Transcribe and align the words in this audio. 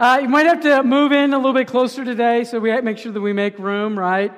Uh, 0.00 0.18
you 0.22 0.30
might 0.30 0.46
have 0.46 0.62
to 0.62 0.82
move 0.82 1.12
in 1.12 1.34
a 1.34 1.36
little 1.36 1.52
bit 1.52 1.66
closer 1.66 2.02
today, 2.06 2.42
so 2.42 2.58
we 2.58 2.80
make 2.80 2.96
sure 2.96 3.12
that 3.12 3.20
we 3.20 3.34
make 3.34 3.58
room, 3.58 3.98
right? 3.98 4.32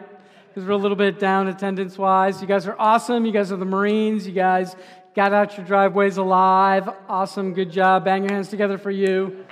Because 0.49 0.65
we're 0.67 0.73
a 0.73 0.77
little 0.77 0.97
bit 0.97 1.21
down 1.21 1.47
attendance 1.47 1.97
wise. 1.97 2.43
You 2.43 2.49
guys 2.49 2.67
are 2.67 2.75
awesome. 2.81 3.25
You 3.25 3.31
guys 3.31 3.53
are 3.53 3.57
the 3.57 3.65
Marines. 3.65 4.27
You 4.27 4.33
guys 4.33 4.75
got 5.15 5.33
out 5.33 5.57
your 5.57 5.65
driveways 5.65 6.17
alive. 6.17 6.89
Awesome. 7.09 7.55
Good 7.55 7.71
job. 7.71 8.05
Bang 8.05 8.25
your 8.25 8.33
hands 8.33 8.49
together 8.49 8.77
for 8.77 8.91
you. 8.91 9.47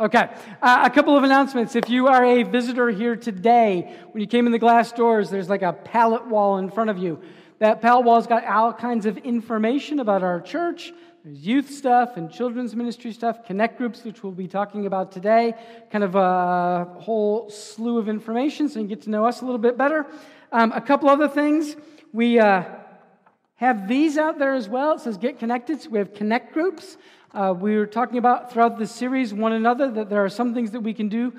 Okay, 0.00 0.28
uh, 0.60 0.82
a 0.82 0.90
couple 0.90 1.16
of 1.16 1.22
announcements. 1.22 1.76
If 1.76 1.88
you 1.88 2.08
are 2.08 2.24
a 2.24 2.42
visitor 2.42 2.88
here 2.88 3.14
today, 3.14 3.94
when 4.10 4.20
you 4.20 4.26
came 4.26 4.46
in 4.46 4.52
the 4.52 4.58
glass 4.58 4.90
doors, 4.90 5.30
there's 5.30 5.48
like 5.48 5.62
a 5.62 5.74
pallet 5.74 6.26
wall 6.26 6.58
in 6.58 6.68
front 6.68 6.90
of 6.90 6.98
you. 6.98 7.22
That 7.60 7.82
pallet 7.82 8.04
wall's 8.04 8.26
got 8.26 8.44
all 8.46 8.72
kinds 8.72 9.06
of 9.06 9.16
information 9.18 10.00
about 10.00 10.24
our 10.24 10.40
church. 10.40 10.92
There's 11.22 11.46
youth 11.46 11.70
stuff 11.70 12.16
and 12.16 12.32
children's 12.32 12.74
ministry 12.74 13.12
stuff, 13.12 13.44
connect 13.44 13.76
groups, 13.76 14.04
which 14.04 14.22
we'll 14.22 14.32
be 14.32 14.48
talking 14.48 14.86
about 14.86 15.12
today. 15.12 15.52
Kind 15.92 16.02
of 16.02 16.14
a 16.14 16.96
whole 16.98 17.50
slew 17.50 17.98
of 17.98 18.08
information 18.08 18.70
so 18.70 18.80
you 18.80 18.86
get 18.86 19.02
to 19.02 19.10
know 19.10 19.26
us 19.26 19.42
a 19.42 19.44
little 19.44 19.58
bit 19.58 19.76
better. 19.76 20.06
Um, 20.50 20.72
a 20.72 20.80
couple 20.80 21.10
other 21.10 21.28
things. 21.28 21.76
We 22.14 22.38
uh, 22.38 22.64
have 23.56 23.86
these 23.86 24.16
out 24.16 24.38
there 24.38 24.54
as 24.54 24.66
well. 24.66 24.92
It 24.92 25.00
says 25.00 25.18
get 25.18 25.38
connected. 25.38 25.82
So 25.82 25.90
we 25.90 25.98
have 25.98 26.14
connect 26.14 26.54
groups. 26.54 26.96
Uh, 27.34 27.54
we 27.54 27.76
were 27.76 27.86
talking 27.86 28.16
about 28.16 28.50
throughout 28.50 28.78
the 28.78 28.86
series 28.86 29.34
one 29.34 29.52
another 29.52 29.90
that 29.90 30.08
there 30.08 30.24
are 30.24 30.30
some 30.30 30.54
things 30.54 30.70
that 30.70 30.80
we 30.80 30.94
can 30.94 31.10
do 31.10 31.34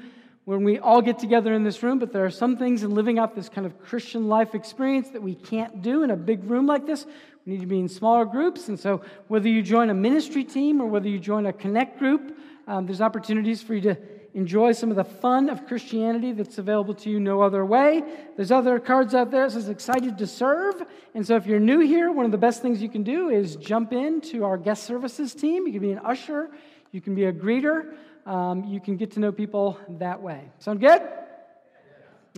when 0.45 0.63
we 0.63 0.79
all 0.79 1.01
get 1.01 1.19
together 1.19 1.53
in 1.53 1.63
this 1.63 1.83
room, 1.83 1.99
but 1.99 2.11
there 2.11 2.25
are 2.25 2.31
some 2.31 2.57
things 2.57 2.83
in 2.83 2.91
living 2.95 3.19
out 3.19 3.35
this 3.35 3.49
kind 3.49 3.67
of 3.67 3.79
Christian 3.79 4.27
life 4.27 4.55
experience 4.55 5.09
that 5.09 5.21
we 5.21 5.35
can't 5.35 5.81
do 5.81 6.03
in 6.03 6.09
a 6.09 6.15
big 6.15 6.43
room 6.43 6.65
like 6.65 6.85
this. 6.85 7.05
We 7.45 7.53
need 7.53 7.61
to 7.61 7.67
be 7.67 7.79
in 7.79 7.87
smaller 7.87 8.25
groups. 8.25 8.67
And 8.67 8.79
so, 8.79 9.01
whether 9.27 9.47
you 9.47 9.61
join 9.61 9.89
a 9.89 9.93
ministry 9.93 10.43
team 10.43 10.81
or 10.81 10.87
whether 10.87 11.07
you 11.07 11.19
join 11.19 11.45
a 11.45 11.53
connect 11.53 11.99
group, 11.99 12.37
um, 12.67 12.85
there's 12.85 13.01
opportunities 13.01 13.61
for 13.61 13.75
you 13.75 13.81
to 13.81 13.97
enjoy 14.33 14.71
some 14.71 14.89
of 14.89 14.95
the 14.95 15.03
fun 15.03 15.49
of 15.49 15.67
Christianity 15.67 16.31
that's 16.31 16.57
available 16.57 16.93
to 16.95 17.09
you 17.09 17.19
no 17.19 17.41
other 17.41 17.65
way. 17.65 18.01
There's 18.35 18.51
other 18.51 18.79
cards 18.79 19.13
out 19.13 19.29
there 19.29 19.47
that 19.47 19.51
says 19.51 19.69
excited 19.69 20.17
to 20.19 20.27
serve. 20.27 20.81
And 21.13 21.25
so 21.25 21.35
if 21.35 21.45
you're 21.45 21.59
new 21.59 21.79
here, 21.79 22.11
one 22.11 22.25
of 22.25 22.31
the 22.31 22.37
best 22.37 22.61
things 22.61 22.81
you 22.81 22.89
can 22.89 23.03
do 23.03 23.29
is 23.29 23.57
jump 23.57 23.91
into 23.91 24.45
our 24.45 24.57
guest 24.57 24.83
services 24.83 25.35
team. 25.35 25.67
You 25.67 25.73
can 25.73 25.81
be 25.81 25.91
an 25.91 25.99
usher, 25.99 26.49
you 26.91 27.01
can 27.01 27.13
be 27.13 27.25
a 27.25 27.33
greeter, 27.33 27.93
um, 28.25 28.65
you 28.65 28.79
can 28.79 28.97
get 28.97 29.11
to 29.11 29.19
know 29.19 29.31
people 29.31 29.79
that 29.89 30.21
way. 30.21 30.41
Sound 30.59 30.79
good? 30.79 31.01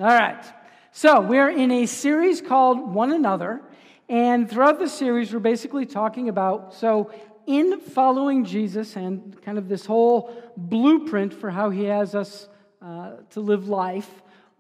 All 0.02 0.08
right. 0.08 0.44
So 0.92 1.22
we're 1.22 1.50
in 1.50 1.72
a 1.72 1.86
series 1.86 2.42
called 2.42 2.94
One 2.94 3.12
Another. 3.12 3.62
And 4.10 4.50
throughout 4.50 4.80
the 4.80 4.90
series, 4.90 5.34
we're 5.34 5.40
basically 5.40 5.86
talking 5.86 6.30
about 6.30 6.74
so 6.74 7.12
in 7.46 7.80
following 7.80 8.46
Jesus 8.46 8.96
and 8.96 9.42
kind 9.42 9.58
of 9.58 9.68
this 9.68 9.86
whole 9.86 10.34
blueprint 10.56 11.34
for 11.34 11.50
how 11.50 11.70
he 11.70 11.86
has 11.86 12.16
us 12.16 12.48
uh, 12.82 13.14
to 13.32 13.40
live 13.40 13.68
life, 13.68 14.10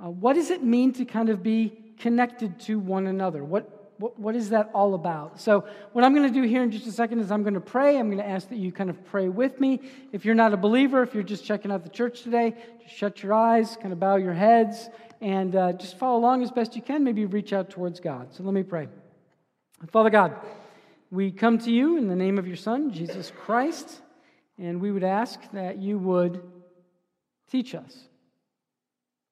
uh, 0.03 0.09
what 0.09 0.33
does 0.33 0.49
it 0.49 0.63
mean 0.63 0.91
to 0.93 1.05
kind 1.05 1.29
of 1.29 1.43
be 1.43 1.93
connected 1.97 2.59
to 2.61 2.79
one 2.79 3.07
another? 3.07 3.43
What, 3.43 3.72
what, 3.97 4.19
what 4.19 4.35
is 4.35 4.49
that 4.49 4.69
all 4.73 4.95
about? 4.95 5.39
So, 5.39 5.65
what 5.91 6.03
I'm 6.03 6.13
going 6.15 6.27
to 6.27 6.33
do 6.33 6.47
here 6.47 6.63
in 6.63 6.71
just 6.71 6.87
a 6.87 6.91
second 6.91 7.19
is 7.19 7.31
I'm 7.31 7.43
going 7.43 7.53
to 7.53 7.61
pray. 7.61 7.97
I'm 7.97 8.07
going 8.07 8.17
to 8.17 8.27
ask 8.27 8.49
that 8.49 8.57
you 8.57 8.71
kind 8.71 8.89
of 8.89 9.03
pray 9.05 9.29
with 9.29 9.59
me. 9.59 9.79
If 10.11 10.25
you're 10.25 10.35
not 10.35 10.53
a 10.53 10.57
believer, 10.57 11.03
if 11.03 11.13
you're 11.13 11.23
just 11.23 11.45
checking 11.45 11.71
out 11.71 11.83
the 11.83 11.89
church 11.89 12.23
today, 12.23 12.55
just 12.81 12.95
shut 12.95 13.21
your 13.21 13.33
eyes, 13.33 13.77
kind 13.79 13.93
of 13.93 13.99
bow 13.99 14.15
your 14.15 14.33
heads, 14.33 14.89
and 15.21 15.55
uh, 15.55 15.73
just 15.73 15.97
follow 15.97 16.19
along 16.19 16.43
as 16.43 16.51
best 16.51 16.75
you 16.75 16.81
can. 16.81 17.03
Maybe 17.03 17.25
reach 17.25 17.53
out 17.53 17.69
towards 17.69 17.99
God. 17.99 18.33
So, 18.33 18.43
let 18.43 18.53
me 18.53 18.63
pray. 18.63 18.87
Father 19.91 20.09
God, 20.09 20.35
we 21.11 21.31
come 21.31 21.59
to 21.59 21.71
you 21.71 21.97
in 21.97 22.07
the 22.07 22.15
name 22.15 22.37
of 22.37 22.47
your 22.47 22.55
Son, 22.55 22.91
Jesus 22.91 23.31
Christ, 23.45 24.01
and 24.57 24.81
we 24.81 24.91
would 24.91 25.03
ask 25.03 25.39
that 25.51 25.77
you 25.77 25.97
would 25.99 26.41
teach 27.51 27.75
us. 27.75 27.95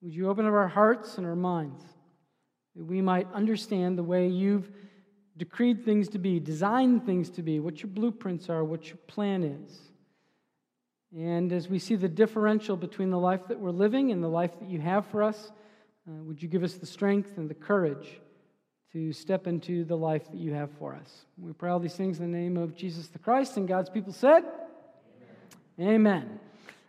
Would 0.01 0.13
you 0.13 0.29
open 0.29 0.45
up 0.45 0.53
our 0.53 0.67
hearts 0.67 1.17
and 1.17 1.25
our 1.25 1.35
minds 1.35 1.83
that 2.75 2.85
we 2.85 3.01
might 3.01 3.27
understand 3.33 3.97
the 3.97 4.03
way 4.03 4.27
you've 4.27 4.69
decreed 5.37 5.83
things 5.83 6.09
to 6.09 6.19
be, 6.19 6.39
designed 6.39 7.05
things 7.05 7.29
to 7.31 7.41
be, 7.41 7.59
what 7.59 7.81
your 7.81 7.89
blueprints 7.89 8.49
are, 8.49 8.63
what 8.63 8.87
your 8.87 8.97
plan 9.07 9.43
is. 9.43 9.79
And 11.15 11.51
as 11.51 11.67
we 11.67 11.79
see 11.79 11.95
the 11.95 12.07
differential 12.07 12.77
between 12.77 13.09
the 13.09 13.19
life 13.19 13.47
that 13.47 13.59
we're 13.59 13.71
living 13.71 14.11
and 14.11 14.23
the 14.23 14.29
life 14.29 14.57
that 14.59 14.69
you 14.69 14.79
have 14.79 15.05
for 15.07 15.23
us, 15.23 15.51
uh, 16.07 16.23
would 16.23 16.41
you 16.41 16.47
give 16.47 16.63
us 16.63 16.75
the 16.75 16.85
strength 16.85 17.37
and 17.37 17.49
the 17.49 17.53
courage 17.53 18.19
to 18.93 19.13
step 19.13 19.47
into 19.47 19.85
the 19.85 19.95
life 19.95 20.29
that 20.29 20.37
you 20.37 20.53
have 20.53 20.69
for 20.77 20.93
us. 20.93 21.25
We 21.37 21.53
pray 21.53 21.69
all 21.69 21.79
these 21.79 21.95
things 21.95 22.19
in 22.19 22.31
the 22.31 22.37
name 22.37 22.57
of 22.57 22.75
Jesus 22.75 23.07
the 23.07 23.19
Christ, 23.19 23.55
and 23.57 23.67
God's 23.67 23.89
people 23.89 24.11
said, 24.11 24.43
Amen. 25.79 25.93
Amen. 25.93 26.39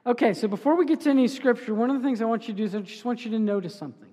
Okay, 0.04 0.34
so 0.34 0.48
before 0.48 0.76
we 0.76 0.84
get 0.84 1.00
to 1.02 1.10
any 1.10 1.28
scripture, 1.28 1.74
one 1.74 1.90
of 1.90 1.96
the 1.96 2.02
things 2.02 2.20
I 2.20 2.24
want 2.24 2.48
you 2.48 2.54
to 2.54 2.58
do 2.58 2.64
is 2.64 2.74
I 2.74 2.80
just 2.80 3.04
want 3.04 3.24
you 3.24 3.30
to 3.30 3.38
notice 3.38 3.74
something. 3.74 4.11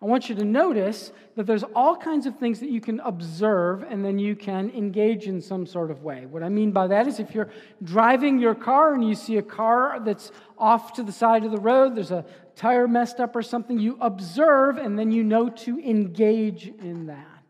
I 0.00 0.06
want 0.06 0.28
you 0.28 0.36
to 0.36 0.44
notice 0.44 1.10
that 1.34 1.46
there's 1.46 1.64
all 1.74 1.96
kinds 1.96 2.26
of 2.26 2.38
things 2.38 2.60
that 2.60 2.70
you 2.70 2.80
can 2.80 3.00
observe 3.00 3.82
and 3.82 4.04
then 4.04 4.16
you 4.16 4.36
can 4.36 4.70
engage 4.70 5.26
in 5.26 5.40
some 5.40 5.66
sort 5.66 5.90
of 5.90 6.04
way. 6.04 6.24
What 6.26 6.44
I 6.44 6.48
mean 6.48 6.70
by 6.70 6.86
that 6.86 7.08
is 7.08 7.18
if 7.18 7.34
you're 7.34 7.50
driving 7.82 8.38
your 8.38 8.54
car 8.54 8.94
and 8.94 9.06
you 9.06 9.16
see 9.16 9.38
a 9.38 9.42
car 9.42 9.98
that's 10.04 10.30
off 10.56 10.92
to 10.94 11.02
the 11.02 11.10
side 11.10 11.44
of 11.44 11.50
the 11.50 11.58
road, 11.58 11.96
there's 11.96 12.12
a 12.12 12.24
tire 12.54 12.86
messed 12.86 13.18
up 13.18 13.34
or 13.34 13.42
something, 13.42 13.78
you 13.80 13.98
observe 14.00 14.78
and 14.78 14.96
then 14.96 15.10
you 15.10 15.24
know 15.24 15.48
to 15.48 15.80
engage 15.80 16.68
in 16.68 17.06
that. 17.06 17.42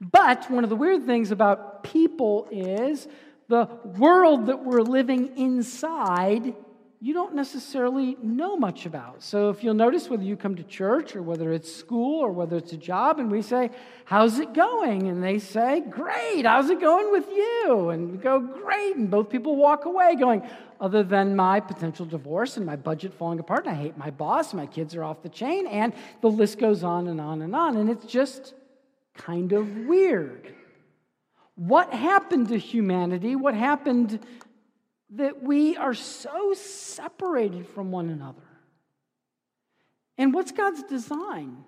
But 0.00 0.50
one 0.50 0.64
of 0.64 0.70
the 0.70 0.76
weird 0.76 1.06
things 1.06 1.30
about 1.30 1.84
people 1.84 2.48
is 2.50 3.06
the 3.48 3.68
world 3.84 4.46
that 4.46 4.64
we're 4.64 4.82
living 4.82 5.36
inside 5.36 6.54
you 7.02 7.14
don't 7.14 7.34
necessarily 7.34 8.18
know 8.22 8.58
much 8.58 8.84
about. 8.84 9.22
So, 9.22 9.48
if 9.48 9.64
you'll 9.64 9.72
notice, 9.72 10.10
whether 10.10 10.22
you 10.22 10.36
come 10.36 10.56
to 10.56 10.62
church 10.62 11.16
or 11.16 11.22
whether 11.22 11.50
it's 11.50 11.74
school 11.74 12.20
or 12.20 12.30
whether 12.30 12.58
it's 12.58 12.74
a 12.74 12.76
job, 12.76 13.18
and 13.18 13.30
we 13.30 13.40
say, 13.40 13.70
How's 14.04 14.38
it 14.38 14.52
going? 14.52 15.08
And 15.08 15.24
they 15.24 15.38
say, 15.38 15.80
Great. 15.80 16.44
How's 16.44 16.68
it 16.68 16.78
going 16.78 17.10
with 17.10 17.26
you? 17.30 17.88
And 17.88 18.12
we 18.12 18.18
go, 18.18 18.40
Great. 18.40 18.96
And 18.96 19.10
both 19.10 19.30
people 19.30 19.56
walk 19.56 19.86
away 19.86 20.14
going, 20.14 20.42
Other 20.78 21.02
than 21.02 21.34
my 21.34 21.58
potential 21.60 22.04
divorce 22.04 22.58
and 22.58 22.66
my 22.66 22.76
budget 22.76 23.14
falling 23.14 23.38
apart, 23.38 23.64
and 23.66 23.74
I 23.74 23.80
hate 23.80 23.96
my 23.96 24.10
boss, 24.10 24.52
my 24.52 24.66
kids 24.66 24.94
are 24.94 25.02
off 25.02 25.22
the 25.22 25.30
chain, 25.30 25.66
and 25.68 25.94
the 26.20 26.28
list 26.28 26.58
goes 26.58 26.84
on 26.84 27.08
and 27.08 27.18
on 27.18 27.40
and 27.40 27.56
on. 27.56 27.78
And 27.78 27.88
it's 27.88 28.04
just 28.04 28.52
kind 29.14 29.52
of 29.52 29.74
weird. 29.86 30.54
What 31.54 31.94
happened 31.94 32.48
to 32.48 32.58
humanity? 32.58 33.36
What 33.36 33.54
happened 33.54 34.20
that 35.12 35.42
we 35.42 35.76
are 35.76 35.94
so 35.94 36.54
separated 36.54 37.66
from 37.68 37.90
one 37.90 38.10
another. 38.10 38.42
And 40.16 40.32
what's 40.32 40.52
God's 40.52 40.82
design? 40.84 41.64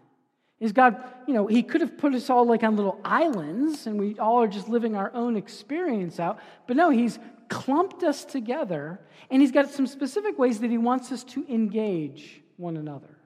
Is 0.61 0.73
God, 0.73 1.03
you 1.27 1.35
know, 1.35 1.47
He 1.47 1.63
could 1.63 1.81
have 1.81 1.99
put 1.99 2.15
us 2.15 2.31
all 2.31 2.47
like 2.47 2.63
on 2.63 2.77
little 2.77 3.01
islands 3.05 3.87
and 3.87 3.99
we 3.99 4.19
all 4.19 4.43
are 4.43 4.49
just 4.49 4.69
living 4.69 4.95
our 4.95 5.13
own 5.13 5.37
experience 5.37 6.21
out. 6.21 6.39
But 6.69 6.77
no, 6.77 6.91
He's 6.91 7.19
clumped 7.49 8.05
us 8.05 8.25
together 8.25 9.01
and 9.31 9.43
He's 9.43 9.51
got 9.51 9.71
some 9.71 9.87
specific 9.87 10.39
ways 10.39 10.61
that 10.61 10.71
He 10.71 10.79
wants 10.79 11.11
us 11.11 11.25
to 11.25 11.45
engage 11.49 12.43
one 12.57 12.77
another. 12.77 13.17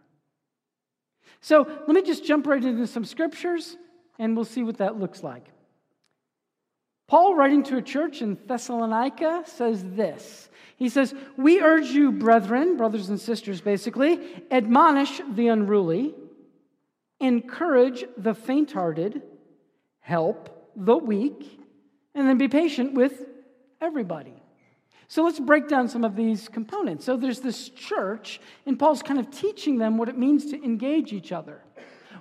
So 1.40 1.66
let 1.86 1.88
me 1.88 2.02
just 2.02 2.24
jump 2.24 2.46
right 2.46 2.64
into 2.64 2.86
some 2.86 3.04
scriptures 3.04 3.76
and 4.18 4.34
we'll 4.34 4.46
see 4.46 4.62
what 4.62 4.78
that 4.78 4.98
looks 4.98 5.22
like. 5.22 5.44
Paul, 7.08 7.36
writing 7.36 7.62
to 7.64 7.76
a 7.76 7.82
church 7.82 8.20
in 8.20 8.36
Thessalonica, 8.46 9.44
says 9.46 9.84
this. 9.84 10.48
He 10.76 10.88
says, 10.88 11.14
We 11.36 11.60
urge 11.60 11.88
you, 11.88 12.10
brethren, 12.10 12.76
brothers 12.76 13.08
and 13.08 13.20
sisters, 13.20 13.60
basically, 13.60 14.18
admonish 14.50 15.20
the 15.34 15.48
unruly, 15.48 16.14
encourage 17.20 18.04
the 18.16 18.34
faint 18.34 18.72
hearted, 18.72 19.22
help 20.00 20.70
the 20.74 20.96
weak, 20.96 21.60
and 22.14 22.28
then 22.28 22.38
be 22.38 22.48
patient 22.48 22.94
with 22.94 23.24
everybody. 23.80 24.42
So 25.08 25.22
let's 25.22 25.38
break 25.38 25.68
down 25.68 25.88
some 25.88 26.04
of 26.04 26.16
these 26.16 26.48
components. 26.48 27.04
So 27.04 27.16
there's 27.16 27.40
this 27.40 27.68
church, 27.68 28.40
and 28.66 28.76
Paul's 28.76 29.02
kind 29.02 29.20
of 29.20 29.30
teaching 29.30 29.78
them 29.78 29.96
what 29.96 30.08
it 30.08 30.18
means 30.18 30.50
to 30.50 30.62
engage 30.64 31.12
each 31.12 31.30
other. 31.30 31.62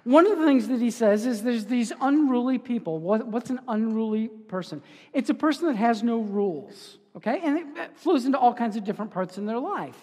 One 0.04 0.30
of 0.30 0.38
the 0.38 0.46
things 0.46 0.68
that 0.68 0.80
he 0.80 0.92
says 0.92 1.26
is 1.26 1.44
there's 1.44 1.66
these 1.66 1.92
unruly 2.02 2.58
people. 2.58 3.00
What, 3.00 3.28
what's 3.28 3.50
an 3.50 3.60
unruly 3.68 4.28
person? 4.28 4.82
It's 5.14 5.30
a 5.30 5.34
person 5.34 5.68
that 5.68 5.76
has 5.76 6.04
no 6.04 6.20
rules, 6.20 6.98
okay? 7.18 7.40
And 7.44 7.78
it 7.78 7.98
flows 7.98 8.26
into 8.26 8.38
all 8.38 8.54
kinds 8.54 8.76
of 8.76 8.84
different 8.84 9.12
parts 9.12 9.38
in 9.38 9.46
their 9.46 9.60
life, 9.60 9.98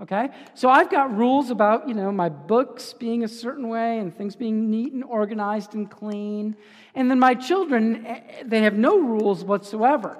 okay? 0.00 0.30
So 0.54 0.68
I've 0.68 0.90
got 0.90 1.16
rules 1.16 1.50
about, 1.50 1.88
you 1.88 1.94
know, 1.94 2.12
my 2.12 2.28
books 2.28 2.92
being 2.92 3.24
a 3.24 3.28
certain 3.28 3.68
way 3.68 3.98
and 3.98 4.16
things 4.16 4.36
being 4.36 4.70
neat 4.70 4.92
and 4.92 5.02
organized 5.02 5.74
and 5.74 5.90
clean. 5.90 6.56
And 6.94 7.10
then 7.10 7.18
my 7.18 7.34
children, 7.34 8.06
eh, 8.06 8.42
they 8.44 8.62
have 8.62 8.74
no 8.74 8.98
rules 8.98 9.44
whatsoever. 9.44 10.18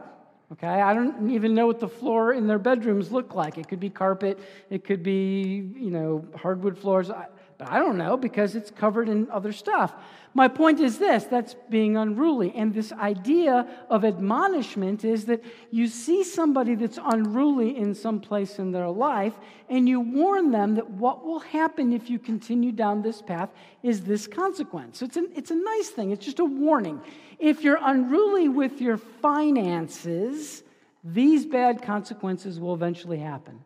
Okay, 0.50 0.66
I 0.66 0.94
don't 0.94 1.30
even 1.30 1.54
know 1.54 1.66
what 1.66 1.78
the 1.78 1.88
floor 1.88 2.32
in 2.32 2.46
their 2.46 2.58
bedrooms 2.58 3.12
look 3.12 3.34
like. 3.34 3.58
It 3.58 3.69
could 3.69 3.80
be 3.80 3.90
carpet, 3.90 4.38
it 4.70 4.82
could 4.82 5.02
be, 5.02 5.70
you 5.76 5.90
know, 5.90 6.25
hardwood 6.34 6.78
floors. 6.78 7.10
I, 7.10 7.26
but 7.58 7.69
I 7.69 7.81
don't 7.81 7.99
know 7.99 8.16
because 8.16 8.55
it's 8.55 8.70
covered 8.70 9.08
in 9.08 9.28
other 9.31 9.52
stuff. 9.52 9.93
My 10.32 10.46
point 10.46 10.78
is 10.78 10.99
this 10.99 11.25
that's 11.25 11.56
being 11.69 11.96
unruly. 11.96 12.52
And 12.55 12.72
this 12.72 12.93
idea 12.93 13.66
of 13.90 14.05
admonishment 14.05 15.05
is 15.05 15.25
that 15.25 15.43
you 15.72 15.88
see 15.88 16.22
somebody 16.22 16.76
that's 16.76 16.99
unruly 17.02 17.76
in 17.76 17.96
some 17.96 18.20
place 18.20 18.60
in 18.60 18.70
their 18.70 18.88
life, 18.88 19.34
and 19.69 19.88
you 19.88 19.99
warn 19.99 20.52
them 20.52 20.76
that 20.76 20.88
what 20.88 21.25
will 21.25 21.40
happen 21.40 21.93
if 21.93 22.08
you 22.08 22.20
continue 22.20 22.70
down 22.70 23.02
this 23.02 23.20
path 23.20 23.50
is 23.82 24.02
this 24.02 24.28
consequence. 24.28 25.00
So 25.00 25.06
it's, 25.06 25.16
an, 25.16 25.28
it's 25.34 25.50
a 25.50 25.56
nice 25.56 25.88
thing, 25.88 26.12
it's 26.12 26.25
just 26.25 26.38
a 26.38 26.44
warning. 26.44 27.00
If 27.40 27.64
you're 27.64 27.81
unruly 27.82 28.49
with 28.49 28.81
your 28.81 28.99
finances, 28.99 30.62
these 31.02 31.44
bad 31.46 31.82
consequences 31.82 32.61
will 32.61 32.75
eventually 32.75 33.19
happen. 33.19 33.58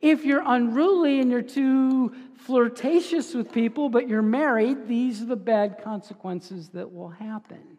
If 0.00 0.24
you're 0.24 0.42
unruly 0.44 1.20
and 1.20 1.30
you're 1.30 1.42
too 1.42 2.14
flirtatious 2.38 3.34
with 3.34 3.52
people, 3.52 3.88
but 3.88 4.08
you're 4.08 4.22
married, 4.22 4.86
these 4.86 5.22
are 5.22 5.26
the 5.26 5.36
bad 5.36 5.82
consequences 5.82 6.68
that 6.70 6.92
will 6.92 7.10
happen. 7.10 7.78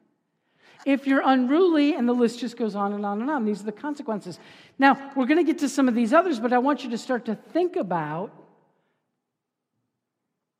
If 0.86 1.06
you're 1.06 1.24
unruly, 1.26 1.96
and 1.96 2.08
the 2.08 2.14
list 2.14 2.40
just 2.40 2.56
goes 2.56 2.76
on 2.76 2.94
and 2.94 3.06
on 3.06 3.22
and 3.22 3.30
on, 3.30 3.46
these 3.46 3.62
are 3.62 3.66
the 3.66 3.72
consequences. 3.72 4.40
Now, 4.80 5.12
we're 5.16 5.26
going 5.26 5.44
to 5.44 5.44
get 5.44 5.60
to 5.60 5.70
some 5.70 5.88
of 5.88 5.96
these 5.96 6.14
others, 6.14 6.40
but 6.40 6.54
I 6.54 6.60
want 6.60 6.84
you 6.84 6.90
to 6.92 6.98
start 6.98 7.26
to 7.26 7.36
think 7.36 7.76
about 7.76 8.32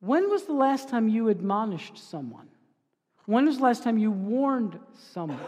when 0.00 0.30
was 0.30 0.44
the 0.44 0.52
last 0.52 0.88
time 0.88 1.08
you 1.08 1.28
admonished 1.28 1.98
someone? 1.98 2.48
When 3.26 3.46
was 3.46 3.58
the 3.58 3.64
last 3.64 3.82
time 3.82 3.98
you 3.98 4.10
warned 4.10 4.78
someone? 5.12 5.40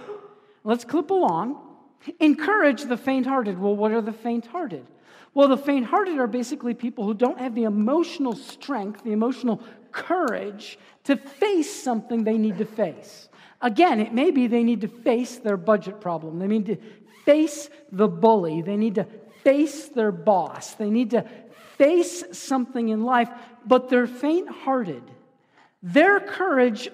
Let's 0.65 0.85
clip 0.85 1.11
along. 1.11 1.61
Encourage 2.19 2.85
the 2.85 2.97
faint 2.97 3.27
hearted. 3.27 3.59
Well, 3.59 3.77
what 3.77 3.93
are 3.93 4.01
the 4.03 4.13
faint 4.13 4.47
hearted? 4.47 4.87
Well, 5.33 5.49
the 5.49 5.57
faint 5.57 5.87
hearted 5.87 6.19
are 6.19 6.27
basically 6.27 6.75
people 6.75 7.05
who 7.05 7.15
don't 7.15 7.39
have 7.39 7.55
the 7.55 7.65
emotional 7.65 8.35
strength, 8.35 9.05
the 9.05 9.13
emotional 9.13 9.63
courage 9.93 10.79
to 11.05 11.17
face 11.17 11.83
something 11.83 12.25
they 12.25 12.39
need 12.39 12.59
to 12.59 12.65
face. 12.65 13.29
Again, 13.61 14.01
it 14.01 14.13
may 14.13 14.31
be 14.31 14.47
they 14.47 14.63
need 14.63 14.81
to 14.81 14.89
face 14.89 15.37
their 15.37 15.57
budget 15.57 16.01
problem. 16.01 16.39
They 16.39 16.47
need 16.47 16.67
to 16.67 16.77
face 17.25 17.69
the 17.93 18.09
bully. 18.09 18.63
They 18.63 18.77
need 18.77 18.97
to 18.97 19.07
face 19.45 19.89
their 19.89 20.13
boss. 20.13 20.75
They 20.75 20.91
need 20.91 21.11
to 21.11 21.25
face 21.77 22.25
something 22.33 22.89
in 22.89 23.05
life, 23.05 23.31
but 23.67 23.89
they're 23.89 24.07
faint 24.07 24.49
hearted. 24.49 25.03
Their 25.83 26.21
courage 26.21 26.91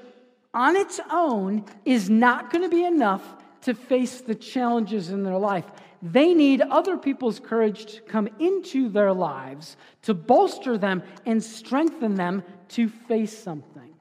on 0.53 0.77
its 0.77 1.01
own 1.11 1.65
is 1.85 2.09
not 2.09 2.51
going 2.51 2.63
to 2.63 2.71
be 2.71 2.85
enough 2.85 3.23
to 3.63 3.75
face 3.75 4.21
the 4.21 4.35
challenges 4.35 5.11
in 5.11 5.25
their 5.25 5.39
life. 5.39 5.65
They 6.03 6.35
need 6.35 6.61
other 6.61 6.97
people's 6.97 7.41
courage 7.41 7.87
to 7.87 8.01
come 8.03 8.29
into 8.39 8.89
their 8.89 9.13
lives 9.13 9.77
to 10.03 10.15
bolster 10.15 10.79
them 10.79 11.03
and 11.25 11.43
strengthen 11.43 12.15
them 12.15 12.43
to 12.69 12.89
face 12.89 13.37
something. 13.37 13.95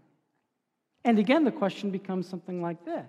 And 1.03 1.19
again, 1.19 1.43
the 1.43 1.51
question 1.51 1.91
becomes 1.91 2.27
something 2.27 2.61
like 2.61 2.83
this 2.83 3.07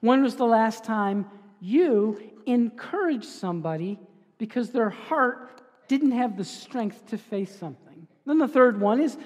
When 0.00 0.22
was 0.22 0.36
the 0.36 0.46
last 0.46 0.84
time 0.84 1.26
you 1.60 2.20
encouraged 2.46 3.24
somebody 3.24 3.98
because 4.38 4.70
their 4.70 4.90
heart 4.90 5.60
didn't 5.88 6.12
have 6.12 6.36
the 6.36 6.44
strength 6.44 7.06
to 7.08 7.18
face 7.18 7.54
something? 7.54 8.06
Then 8.24 8.38
the 8.38 8.48
third 8.48 8.80
one 8.80 9.00
is 9.00 9.16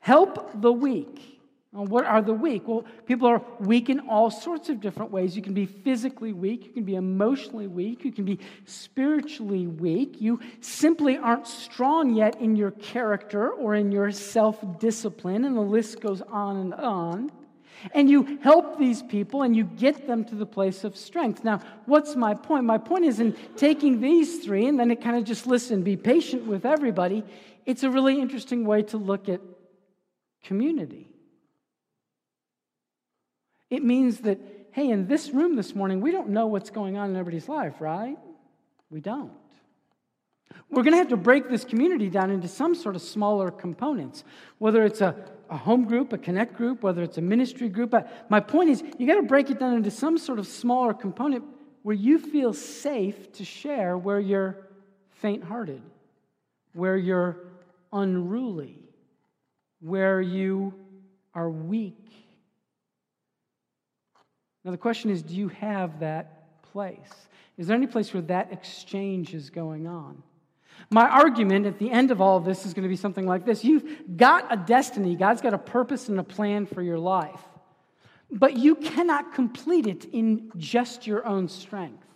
help 0.00 0.60
the 0.60 0.72
weak. 0.72 1.31
Well, 1.72 1.86
what 1.86 2.04
are 2.04 2.20
the 2.20 2.34
weak? 2.34 2.68
Well, 2.68 2.84
people 3.06 3.26
are 3.28 3.40
weak 3.58 3.88
in 3.88 4.00
all 4.00 4.30
sorts 4.30 4.68
of 4.68 4.78
different 4.78 5.10
ways. 5.10 5.34
You 5.34 5.40
can 5.40 5.54
be 5.54 5.64
physically 5.64 6.34
weak, 6.34 6.66
you 6.66 6.72
can 6.72 6.84
be 6.84 6.96
emotionally 6.96 7.66
weak, 7.66 8.04
you 8.04 8.12
can 8.12 8.26
be 8.26 8.38
spiritually 8.66 9.66
weak. 9.66 10.20
You 10.20 10.38
simply 10.60 11.16
aren't 11.16 11.46
strong 11.46 12.14
yet 12.14 12.38
in 12.42 12.56
your 12.56 12.72
character 12.72 13.48
or 13.48 13.74
in 13.74 13.90
your 13.90 14.10
self 14.10 14.62
discipline, 14.80 15.46
and 15.46 15.56
the 15.56 15.62
list 15.62 16.00
goes 16.00 16.20
on 16.20 16.58
and 16.58 16.74
on. 16.74 17.32
And 17.94 18.08
you 18.08 18.38
help 18.42 18.78
these 18.78 19.02
people 19.02 19.42
and 19.42 19.56
you 19.56 19.64
get 19.64 20.06
them 20.06 20.24
to 20.26 20.36
the 20.36 20.46
place 20.46 20.84
of 20.84 20.96
strength. 20.96 21.42
Now, 21.42 21.60
what's 21.86 22.14
my 22.14 22.32
point? 22.34 22.64
My 22.64 22.78
point 22.78 23.06
is 23.06 23.18
in 23.18 23.34
taking 23.56 24.00
these 24.00 24.44
three 24.44 24.66
and 24.66 24.78
then 24.78 24.92
it 24.92 25.00
kind 25.00 25.16
of 25.16 25.24
just 25.24 25.48
listen, 25.48 25.82
be 25.82 25.96
patient 25.96 26.46
with 26.46 26.64
everybody. 26.64 27.24
It's 27.66 27.82
a 27.82 27.90
really 27.90 28.20
interesting 28.20 28.64
way 28.64 28.82
to 28.84 28.98
look 28.98 29.28
at 29.28 29.40
community. 30.44 31.11
It 33.72 33.82
means 33.82 34.18
that, 34.18 34.38
hey, 34.72 34.90
in 34.90 35.06
this 35.06 35.30
room 35.30 35.56
this 35.56 35.74
morning, 35.74 36.02
we 36.02 36.12
don't 36.12 36.28
know 36.28 36.46
what's 36.46 36.68
going 36.68 36.98
on 36.98 37.08
in 37.08 37.16
everybody's 37.16 37.48
life, 37.48 37.80
right? 37.80 38.18
We 38.90 39.00
don't. 39.00 39.32
We're 40.68 40.82
going 40.82 40.92
to 40.92 40.98
have 40.98 41.08
to 41.08 41.16
break 41.16 41.48
this 41.48 41.64
community 41.64 42.10
down 42.10 42.30
into 42.30 42.48
some 42.48 42.74
sort 42.74 42.96
of 42.96 43.00
smaller 43.00 43.50
components, 43.50 44.24
whether 44.58 44.84
it's 44.84 45.00
a, 45.00 45.16
a 45.48 45.56
home 45.56 45.86
group, 45.86 46.12
a 46.12 46.18
connect 46.18 46.54
group, 46.54 46.82
whether 46.82 47.02
it's 47.02 47.16
a 47.16 47.22
ministry 47.22 47.70
group. 47.70 47.94
My 48.28 48.40
point 48.40 48.68
is, 48.68 48.82
you 48.98 49.06
got 49.06 49.14
to 49.14 49.22
break 49.22 49.48
it 49.48 49.58
down 49.58 49.72
into 49.72 49.90
some 49.90 50.18
sort 50.18 50.38
of 50.38 50.46
smaller 50.46 50.92
component 50.92 51.42
where 51.82 51.96
you 51.96 52.18
feel 52.18 52.52
safe 52.52 53.32
to 53.32 53.44
share 53.46 53.96
where 53.96 54.20
you're 54.20 54.68
faint 55.08 55.44
hearted, 55.44 55.80
where 56.74 56.98
you're 56.98 57.38
unruly, 57.90 58.80
where 59.80 60.20
you 60.20 60.74
are 61.34 61.48
weak 61.48 62.21
now, 64.64 64.70
the 64.70 64.78
question 64.78 65.10
is 65.10 65.22
do 65.22 65.34
you 65.34 65.48
have 65.48 66.00
that 66.00 66.62
place? 66.72 66.98
Is 67.58 67.66
there 67.66 67.76
any 67.76 67.86
place 67.86 68.12
where 68.14 68.22
that 68.22 68.52
exchange 68.52 69.34
is 69.34 69.50
going 69.50 69.86
on? 69.86 70.22
My 70.90 71.08
argument 71.08 71.66
at 71.66 71.78
the 71.78 71.90
end 71.90 72.10
of 72.10 72.20
all 72.20 72.36
of 72.36 72.44
this 72.44 72.64
is 72.64 72.74
going 72.74 72.84
to 72.84 72.88
be 72.88 72.96
something 72.96 73.26
like 73.26 73.44
this 73.44 73.64
You've 73.64 74.16
got 74.16 74.52
a 74.52 74.56
destiny, 74.56 75.16
God's 75.16 75.40
got 75.40 75.54
a 75.54 75.58
purpose 75.58 76.08
and 76.08 76.18
a 76.18 76.24
plan 76.24 76.66
for 76.66 76.82
your 76.82 76.98
life, 76.98 77.42
but 78.30 78.56
you 78.56 78.76
cannot 78.76 79.34
complete 79.34 79.86
it 79.86 80.04
in 80.06 80.50
just 80.56 81.06
your 81.06 81.26
own 81.26 81.48
strength. 81.48 82.06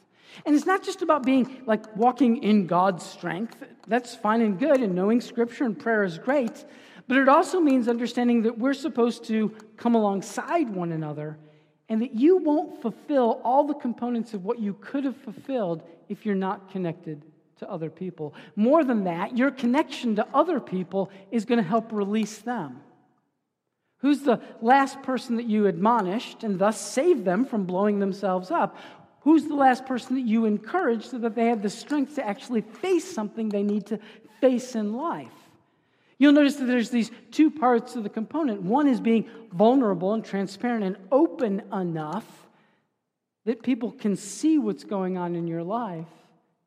And 0.45 0.55
it's 0.55 0.67
not 0.67 0.85
just 0.85 1.01
about 1.03 1.25
being 1.25 1.63
like 1.67 1.97
walking 1.97 2.43
in 2.43 2.67
God's 2.67 3.07
strength. 3.07 3.63
That's 3.87 4.15
fine 4.15 4.43
and 4.43 4.59
good, 4.59 4.81
and 4.81 4.95
knowing 4.95 5.21
scripture 5.21 5.65
and 5.65 5.79
prayer 5.79 6.05
is 6.05 6.19
great. 6.19 6.65
But 7.09 7.19
it 7.19 7.29
also 7.29 7.61
means 7.61 7.89
understanding 7.89 8.43
that 8.43 8.59
we're 8.59 8.75
supposed 8.75 9.25
to 9.27 9.55
come 9.77 9.95
alongside 9.95 10.69
one 10.69 10.93
another 10.93 11.39
and 11.89 12.03
that 12.03 12.15
you 12.15 12.39
won't 12.39 12.83
fulfill 12.83 13.41
all 13.45 13.65
the 13.65 13.75
components 13.75 14.35
of 14.35 14.45
what 14.45 14.59
you 14.59 14.75
could 14.75 15.05
have 15.05 15.17
fulfilled 15.17 15.83
if 16.09 16.27
you're 16.27 16.35
not 16.35 16.71
connected 16.71 17.23
to 17.59 17.71
other 17.71 17.91
people. 17.91 18.35
More 18.55 18.85
than 18.85 19.05
that, 19.05 19.37
your 19.37 19.51
connection 19.51 20.17
to 20.17 20.27
other 20.35 20.61
people 20.61 21.11
is 21.31 21.45
going 21.45 21.63
to 21.63 21.69
help 21.69 21.93
release 21.93 22.39
them. 22.39 22.81
Who's 23.99 24.21
the 24.21 24.41
last 24.61 25.03
person 25.03 25.37
that 25.37 25.47
you 25.47 25.67
admonished 25.67 26.45
and 26.45 26.59
thus 26.59 26.81
saved 26.81 27.25
them 27.25 27.47
from 27.47 27.65
blowing 27.65 27.99
themselves 27.99 28.51
up? 28.51 28.77
Who's 29.21 29.45
the 29.45 29.55
last 29.55 29.87
person 29.87 30.17
that 30.17 30.27
you 30.27 30.45
encouraged 30.45 31.11
so 31.11 31.19
that 31.19 31.35
they 31.35 31.47
have 31.47 31.63
the 31.63 31.71
strength 31.71 32.15
to 32.17 32.27
actually 32.27 32.61
face 32.61 33.11
something 33.11 33.49
they 33.49 33.63
need 33.63 33.87
to 33.87 33.99
face 34.41 34.75
in 34.75 34.93
life? 34.93 35.33
You'll 36.19 36.33
notice 36.33 36.57
that 36.57 36.65
there's 36.65 36.91
these 36.91 37.11
two 37.31 37.51
parts 37.51 37.97
of 37.97 38.03
the 38.03 38.09
component. 38.09 38.63
One 38.63 38.89
is 38.89 39.01
being 39.01 39.29
vulnerable 39.53 40.15
and 40.15 40.25
transparent 40.25 40.85
and 40.85 40.97
open 41.13 41.63
enough 41.73 42.27
that 43.45 43.63
people 43.63 43.93
can 43.93 44.17
see 44.17 44.59
what's 44.59 44.85
going 44.85 45.19
on 45.19 45.35
in 45.37 45.47
your 45.47 45.63
life 45.63 46.07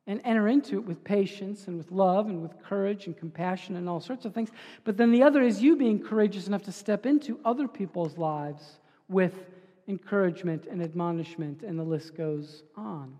and 0.06 0.20
enter 0.24 0.48
into 0.48 0.76
it 0.76 0.84
with 0.84 1.04
patience 1.04 1.68
and 1.68 1.76
with 1.76 1.90
love 1.90 2.26
and 2.26 2.42
with 2.42 2.60
courage 2.62 3.06
and 3.06 3.16
compassion 3.16 3.76
and 3.76 3.88
all 3.88 4.00
sorts 4.00 4.24
of 4.24 4.34
things. 4.34 4.50
But 4.84 4.96
then 4.96 5.12
the 5.12 5.22
other 5.22 5.42
is 5.42 5.62
you 5.62 5.76
being 5.76 6.02
courageous 6.02 6.46
enough 6.46 6.62
to 6.62 6.72
step 6.72 7.04
into 7.04 7.38
other 7.44 7.68
people's 7.68 8.16
lives 8.16 8.78
with 9.08 9.34
encouragement 9.88 10.66
and 10.66 10.82
admonishment, 10.82 11.62
and 11.62 11.78
the 11.78 11.84
list 11.84 12.16
goes 12.16 12.62
on. 12.76 13.16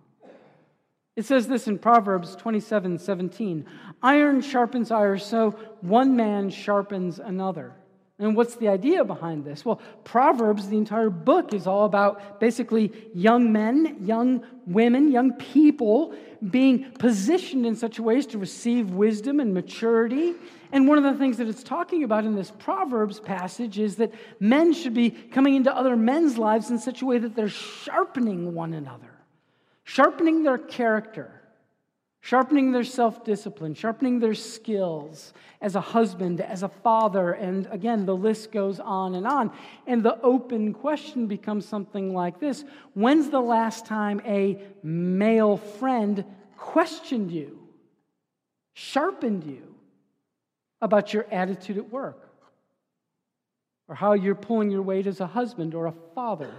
It 1.17 1.25
says 1.25 1.49
this 1.49 1.67
in 1.67 1.79
Proverbs 1.79 2.37
27 2.37 2.99
17 2.99 3.67
Iron 4.03 4.41
sharpens 4.41 4.91
iron, 4.91 5.19
so 5.19 5.51
one 5.81 6.17
man 6.17 6.51
sharpens 6.51 7.19
another. 7.19 7.75
And 8.19 8.37
what's 8.37 8.57
the 8.57 8.69
idea 8.69 9.03
behind 9.03 9.47
this? 9.47 9.65
Well, 9.65 9.81
Proverbs, 10.05 10.69
the 10.69 10.77
entire 10.77 11.09
book, 11.09 11.55
is 11.55 11.67
all 11.67 11.87
about 11.87 12.39
basically 12.39 12.93
young 13.15 13.51
men, 13.51 13.97
young 14.03 14.45
women, 14.67 15.11
young 15.11 15.33
people 15.33 16.15
being 16.51 16.93
positioned 16.99 17.65
in 17.65 17.75
such 17.75 17.99
a 17.99 18.03
ways 18.03 18.27
to 18.27 18.39
receive 18.39 18.91
wisdom 18.91 19.41
and 19.41 19.55
maturity. 19.55 20.35
And 20.71 20.87
one 20.87 20.99
of 20.99 21.05
the 21.05 21.19
things 21.19 21.39
that 21.39 21.49
it's 21.49 21.63
talking 21.63 22.05
about 22.05 22.27
in 22.27 22.35
this 22.35 22.53
Proverbs 22.59 23.21
passage 23.21 23.79
is 23.79 23.97
that 23.97 24.13
men 24.39 24.75
should 24.75 24.95
be 24.95 25.11
coming 25.11 25.55
into 25.55 25.75
other 25.75 25.97
men's 25.97 26.37
lives 26.37 26.71
in 26.71 26.79
such 26.79 27.01
a 27.01 27.07
way 27.07 27.17
that 27.17 27.35
they're 27.35 27.49
sharpening 27.49 28.55
one 28.55 28.75
another 28.75 29.20
sharpening 29.85 30.43
their 30.43 30.59
character, 30.59 31.31
sharpening 32.21 32.73
their 32.73 32.85
self 32.85 33.25
discipline, 33.25 33.75
sharpening 33.75 34.21
their 34.21 34.35
skills 34.35 35.33
as 35.61 35.75
a 35.75 35.81
husband, 35.81 36.41
as 36.41 36.63
a 36.63 36.69
father, 36.69 37.33
and 37.33 37.67
again, 37.71 38.07
the 38.07 38.17
list 38.17 38.53
goes 38.53 38.81
on 38.81 39.15
and 39.15 39.27
on. 39.27 39.53
And 39.87 40.03
the 40.03 40.21
open 40.23 40.73
question 40.73 41.27
becomes 41.27 41.67
something 41.67 42.15
like 42.15 42.41
this 42.41 42.65
When's 42.95 43.31
the 43.31 43.41
last 43.41 43.87
time 43.87 44.21
a 44.25 44.59
male 44.83 45.57
friend 45.57 46.25
questioned 46.57 47.31
you, 47.31 47.59
sharpened 48.75 49.45
you, 49.45 49.75
about 50.81 51.13
your 51.13 51.27
attitude 51.31 51.79
at 51.79 51.91
work 51.91 52.31
or 53.89 53.95
how 53.95 54.13
you're 54.13 54.35
pulling 54.35 54.71
your 54.71 54.83
weight 54.83 55.07
as 55.07 55.21
a 55.21 55.27
husband 55.27 55.75
or 55.75 55.87
a 55.87 55.95
father. 56.15 56.53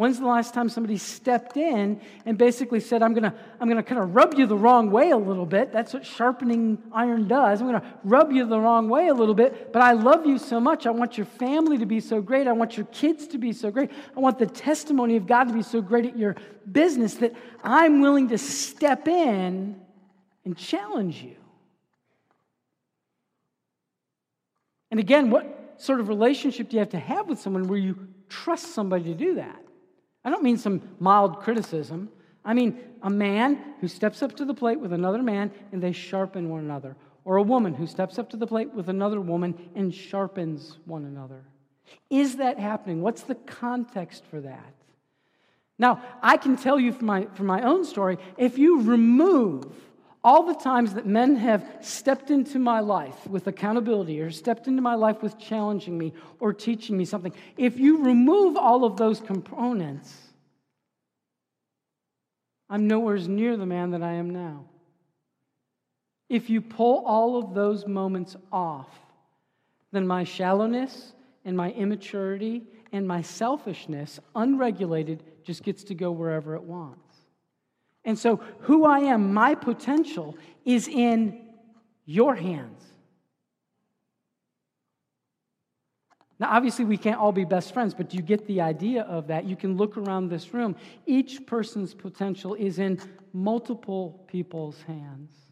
When's 0.00 0.18
the 0.18 0.26
last 0.26 0.54
time 0.54 0.70
somebody 0.70 0.96
stepped 0.96 1.58
in 1.58 2.00
and 2.24 2.38
basically 2.38 2.80
said, 2.80 3.02
I'm 3.02 3.12
going 3.12 3.30
to 3.30 3.34
I'm 3.60 3.68
to 3.68 3.82
kind 3.82 4.00
of 4.00 4.14
rub 4.14 4.32
you 4.32 4.46
the 4.46 4.56
wrong 4.56 4.90
way 4.90 5.10
a 5.10 5.16
little 5.18 5.44
bit? 5.44 5.74
That's 5.74 5.92
what 5.92 6.06
sharpening 6.06 6.82
iron 6.90 7.28
does. 7.28 7.60
I'm 7.60 7.68
going 7.68 7.82
to 7.82 7.86
rub 8.02 8.32
you 8.32 8.46
the 8.46 8.58
wrong 8.58 8.88
way 8.88 9.08
a 9.08 9.12
little 9.12 9.34
bit, 9.34 9.74
but 9.74 9.82
I 9.82 9.92
love 9.92 10.24
you 10.24 10.38
so 10.38 10.58
much. 10.58 10.86
I 10.86 10.90
want 10.90 11.18
your 11.18 11.26
family 11.26 11.76
to 11.76 11.84
be 11.84 12.00
so 12.00 12.22
great. 12.22 12.48
I 12.48 12.52
want 12.52 12.78
your 12.78 12.86
kids 12.86 13.26
to 13.26 13.36
be 13.36 13.52
so 13.52 13.70
great. 13.70 13.90
I 14.16 14.20
want 14.20 14.38
the 14.38 14.46
testimony 14.46 15.16
of 15.16 15.26
God 15.26 15.48
to 15.48 15.52
be 15.52 15.62
so 15.62 15.82
great 15.82 16.06
at 16.06 16.16
your 16.16 16.34
business 16.72 17.16
that 17.16 17.34
I'm 17.62 18.00
willing 18.00 18.28
to 18.28 18.38
step 18.38 19.06
in 19.06 19.78
and 20.46 20.56
challenge 20.56 21.22
you. 21.22 21.36
And 24.90 24.98
again, 24.98 25.28
what 25.28 25.74
sort 25.76 26.00
of 26.00 26.08
relationship 26.08 26.70
do 26.70 26.76
you 26.76 26.80
have 26.80 26.88
to 26.88 26.98
have 26.98 27.28
with 27.28 27.38
someone 27.38 27.68
where 27.68 27.78
you 27.78 28.08
trust 28.30 28.74
somebody 28.74 29.04
to 29.04 29.14
do 29.14 29.34
that? 29.34 29.62
I 30.24 30.30
don't 30.30 30.42
mean 30.42 30.58
some 30.58 30.82
mild 30.98 31.40
criticism. 31.40 32.10
I 32.44 32.54
mean 32.54 32.78
a 33.02 33.10
man 33.10 33.74
who 33.80 33.88
steps 33.88 34.22
up 34.22 34.36
to 34.36 34.44
the 34.44 34.54
plate 34.54 34.80
with 34.80 34.92
another 34.92 35.22
man 35.22 35.50
and 35.72 35.82
they 35.82 35.92
sharpen 35.92 36.48
one 36.48 36.60
another. 36.60 36.96
Or 37.24 37.36
a 37.36 37.42
woman 37.42 37.74
who 37.74 37.86
steps 37.86 38.18
up 38.18 38.30
to 38.30 38.36
the 38.36 38.46
plate 38.46 38.72
with 38.72 38.88
another 38.88 39.20
woman 39.20 39.70
and 39.74 39.94
sharpens 39.94 40.78
one 40.86 41.04
another. 41.04 41.44
Is 42.08 42.36
that 42.36 42.58
happening? 42.58 43.02
What's 43.02 43.22
the 43.22 43.34
context 43.34 44.24
for 44.30 44.40
that? 44.40 44.74
Now, 45.78 46.02
I 46.22 46.36
can 46.36 46.56
tell 46.56 46.78
you 46.78 46.92
from 46.92 47.06
my, 47.06 47.26
from 47.34 47.46
my 47.46 47.62
own 47.62 47.84
story 47.84 48.18
if 48.36 48.58
you 48.58 48.82
remove 48.82 49.74
all 50.22 50.42
the 50.42 50.54
times 50.54 50.94
that 50.94 51.06
men 51.06 51.36
have 51.36 51.66
stepped 51.80 52.30
into 52.30 52.58
my 52.58 52.80
life 52.80 53.26
with 53.26 53.46
accountability 53.46 54.20
or 54.20 54.30
stepped 54.30 54.66
into 54.66 54.82
my 54.82 54.94
life 54.94 55.22
with 55.22 55.38
challenging 55.38 55.96
me 55.96 56.12
or 56.38 56.52
teaching 56.52 56.96
me 56.96 57.04
something, 57.04 57.32
if 57.56 57.78
you 57.78 58.04
remove 58.04 58.56
all 58.56 58.84
of 58.84 58.96
those 58.96 59.20
components, 59.20 60.14
I'm 62.68 62.86
nowhere 62.86 63.16
near 63.18 63.56
the 63.56 63.66
man 63.66 63.92
that 63.92 64.02
I 64.02 64.12
am 64.14 64.30
now. 64.30 64.66
If 66.28 66.48
you 66.50 66.60
pull 66.60 67.04
all 67.06 67.38
of 67.38 67.54
those 67.54 67.86
moments 67.86 68.36
off, 68.52 68.88
then 69.90 70.06
my 70.06 70.24
shallowness 70.24 71.12
and 71.44 71.56
my 71.56 71.72
immaturity 71.72 72.62
and 72.92 73.08
my 73.08 73.22
selfishness, 73.22 74.20
unregulated, 74.36 75.24
just 75.42 75.62
gets 75.62 75.82
to 75.84 75.94
go 75.94 76.12
wherever 76.12 76.54
it 76.54 76.62
wants. 76.62 77.09
And 78.04 78.18
so, 78.18 78.36
who 78.60 78.84
I 78.84 79.00
am, 79.00 79.34
my 79.34 79.54
potential, 79.54 80.36
is 80.64 80.88
in 80.88 81.42
your 82.06 82.34
hands. 82.34 82.82
Now, 86.38 86.48
obviously, 86.52 86.86
we 86.86 86.96
can't 86.96 87.20
all 87.20 87.32
be 87.32 87.44
best 87.44 87.74
friends, 87.74 87.92
but 87.92 88.08
do 88.08 88.16
you 88.16 88.22
get 88.22 88.46
the 88.46 88.62
idea 88.62 89.02
of 89.02 89.26
that? 89.26 89.44
You 89.44 89.56
can 89.56 89.76
look 89.76 89.98
around 89.98 90.30
this 90.30 90.54
room. 90.54 90.74
Each 91.04 91.44
person's 91.46 91.92
potential 91.92 92.54
is 92.54 92.78
in 92.78 92.98
multiple 93.34 94.24
people's 94.26 94.80
hands. 94.82 95.49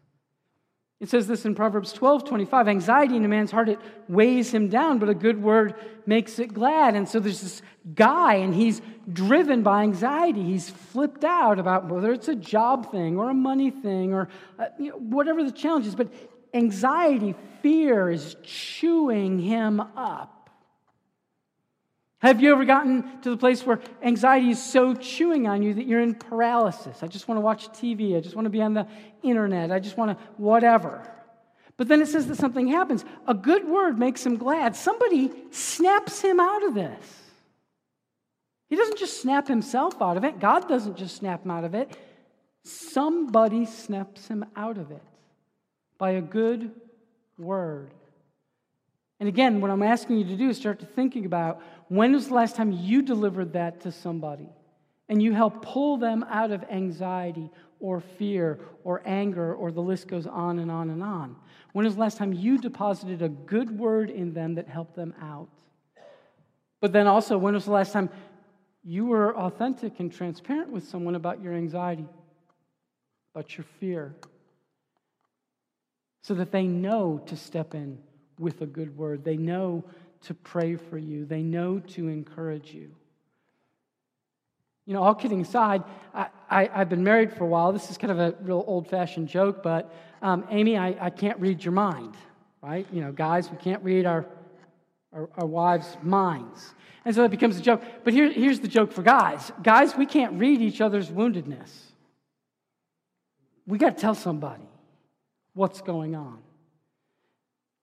It 0.99 1.07
says 1.07 1.27
this 1.27 1.45
in 1.45 1.55
Proverbs 1.55 1.93
12 1.93 2.25
25 2.25 2.67
anxiety 2.67 3.15
in 3.15 3.23
a 3.23 3.29
man's 3.29 3.51
heart, 3.51 3.69
it 3.69 3.79
weighs 4.09 4.53
him 4.53 4.67
down, 4.67 4.99
but 4.99 5.07
a 5.07 5.13
good 5.13 5.41
word 5.41 5.75
makes 6.05 6.39
it 6.39 6.53
glad. 6.53 6.95
And 6.95 7.07
so 7.07 7.21
there's 7.21 7.41
this 7.41 7.61
guy, 7.95 8.35
and 8.35 8.53
he's 8.53 8.81
driven 9.11 9.63
by 9.63 9.83
anxiety. 9.83 10.43
He's 10.43 10.69
flipped 10.69 11.23
out 11.23 11.57
about 11.57 11.87
whether 11.87 12.11
it's 12.11 12.27
a 12.27 12.35
job 12.35 12.91
thing 12.91 13.17
or 13.17 13.29
a 13.29 13.33
money 13.33 13.71
thing 13.71 14.13
or 14.13 14.27
uh, 14.57 14.65
you 14.77 14.89
know, 14.89 14.97
whatever 14.97 15.41
the 15.43 15.53
challenge 15.53 15.87
is. 15.87 15.95
But 15.95 16.11
anxiety, 16.53 17.33
fear 17.61 18.09
is 18.09 18.35
chewing 18.43 19.39
him 19.39 19.79
up. 19.79 20.38
Have 22.19 22.41
you 22.41 22.51
ever 22.51 22.65
gotten 22.65 23.21
to 23.21 23.29
the 23.29 23.37
place 23.37 23.65
where 23.65 23.79
anxiety 24.03 24.49
is 24.49 24.61
so 24.61 24.93
chewing 24.93 25.47
on 25.47 25.63
you 25.63 25.73
that 25.75 25.87
you're 25.87 26.01
in 26.01 26.15
paralysis? 26.15 27.01
I 27.01 27.07
just 27.07 27.29
want 27.29 27.37
to 27.37 27.41
watch 27.41 27.69
TV. 27.69 28.17
I 28.17 28.19
just 28.19 28.35
want 28.35 28.45
to 28.45 28.49
be 28.49 28.61
on 28.61 28.73
the 28.73 28.87
internet. 29.23 29.71
I 29.71 29.79
just 29.79 29.97
want 29.97 30.17
to 30.17 30.25
whatever. 30.35 31.01
But 31.77 31.87
then 31.87 32.01
it 32.01 32.07
says 32.09 32.27
that 32.27 32.35
something 32.35 32.67
happens. 32.67 33.05
A 33.25 33.33
good 33.33 33.65
word 33.65 33.97
makes 33.97 34.25
him 34.25 34.35
glad. 34.35 34.75
Somebody 34.75 35.31
snaps 35.51 36.19
him 36.19 36.41
out 36.41 36.63
of 36.65 36.73
this. 36.73 37.19
He 38.67 38.75
doesn't 38.75 38.99
just 38.99 39.21
snap 39.21 39.47
himself 39.47 40.01
out 40.01 40.17
of 40.17 40.25
it, 40.25 40.39
God 40.39 40.67
doesn't 40.67 40.97
just 40.97 41.15
snap 41.15 41.45
him 41.45 41.51
out 41.51 41.63
of 41.63 41.73
it. 41.73 41.95
Somebody 42.65 43.65
snaps 43.65 44.27
him 44.27 44.45
out 44.55 44.77
of 44.77 44.91
it 44.91 45.01
by 45.97 46.11
a 46.11 46.21
good 46.21 46.71
word. 47.37 47.91
And 49.19 49.27
again, 49.27 49.59
what 49.59 49.71
I'm 49.71 49.83
asking 49.83 50.17
you 50.17 50.25
to 50.25 50.35
do 50.35 50.49
is 50.49 50.57
start 50.57 50.79
to 50.79 50.85
thinking 50.85 51.25
about 51.25 51.61
when 51.89 52.13
was 52.13 52.27
the 52.27 52.35
last 52.35 52.55
time 52.55 52.71
you 52.71 53.01
delivered 53.01 53.53
that 53.53 53.81
to 53.81 53.91
somebody 53.91 54.49
and 55.09 55.21
you 55.21 55.33
helped 55.33 55.63
pull 55.63 55.97
them 55.97 56.23
out 56.29 56.51
of 56.51 56.63
anxiety 56.71 57.49
or 57.79 57.99
fear 57.99 58.59
or 58.83 59.01
anger 59.05 59.53
or 59.53 59.71
the 59.71 59.81
list 59.81 60.07
goes 60.07 60.27
on 60.27 60.59
and 60.59 60.71
on 60.71 60.91
and 60.91 61.03
on? 61.03 61.35
When 61.73 61.85
was 61.85 61.95
the 61.95 62.01
last 62.01 62.17
time 62.17 62.31
you 62.31 62.59
deposited 62.59 63.21
a 63.21 63.29
good 63.29 63.77
word 63.77 64.09
in 64.09 64.33
them 64.33 64.55
that 64.55 64.67
helped 64.67 64.95
them 64.95 65.13
out? 65.21 65.49
But 66.79 66.93
then 66.93 67.07
also, 67.07 67.37
when 67.37 67.55
was 67.55 67.65
the 67.65 67.71
last 67.71 67.91
time 67.91 68.09
you 68.83 69.05
were 69.05 69.35
authentic 69.35 69.99
and 69.99 70.13
transparent 70.13 70.71
with 70.71 70.87
someone 70.87 71.15
about 71.15 71.41
your 71.41 71.53
anxiety, 71.53 72.05
about 73.33 73.57
your 73.57 73.65
fear, 73.79 74.15
so 76.21 76.33
that 76.35 76.51
they 76.51 76.63
know 76.63 77.21
to 77.25 77.35
step 77.35 77.73
in 77.73 77.97
with 78.37 78.61
a 78.61 78.65
good 78.65 78.95
word? 78.95 79.23
They 79.23 79.37
know 79.37 79.83
to 80.21 80.33
pray 80.33 80.75
for 80.75 80.97
you, 80.97 81.25
they 81.25 81.41
know 81.41 81.79
to 81.79 82.07
encourage 82.07 82.73
you. 82.73 82.91
You 84.85 84.95
know, 84.95 85.03
all 85.03 85.13
kidding 85.13 85.41
aside, 85.41 85.83
I, 86.13 86.27
I, 86.49 86.65
have 86.73 86.89
been 86.89 87.03
married 87.03 87.31
for 87.31 87.43
a 87.43 87.47
while. 87.47 87.71
This 87.71 87.91
is 87.91 87.97
kind 87.97 88.11
of 88.11 88.19
a 88.19 88.33
real 88.41 88.63
old 88.65 88.87
fashioned 88.87 89.27
joke, 89.27 89.61
but 89.61 89.93
um, 90.21 90.45
Amy, 90.49 90.77
I, 90.77 90.95
I 90.99 91.09
can't 91.11 91.39
read 91.39 91.63
your 91.63 91.73
mind, 91.73 92.15
right? 92.61 92.87
You 92.91 93.01
know, 93.01 93.11
guys, 93.11 93.51
we 93.51 93.57
can't 93.57 93.83
read 93.83 94.05
our, 94.07 94.25
our, 95.13 95.29
our 95.37 95.45
wives' 95.45 95.95
minds. 96.01 96.73
And 97.05 97.13
so 97.13 97.23
it 97.23 97.29
becomes 97.29 97.57
a 97.57 97.61
joke. 97.61 97.83
But 98.03 98.13
here, 98.13 98.31
here's 98.31 98.59
the 98.59 98.67
joke 98.67 98.91
for 98.91 99.03
guys 99.03 99.51
guys, 99.61 99.95
we 99.95 100.05
can't 100.05 100.33
read 100.39 100.61
each 100.61 100.81
other's 100.81 101.09
woundedness. 101.09 101.69
We 103.67 103.77
got 103.77 103.95
to 103.95 104.01
tell 104.01 104.15
somebody 104.15 104.67
what's 105.53 105.81
going 105.81 106.15
on. 106.15 106.39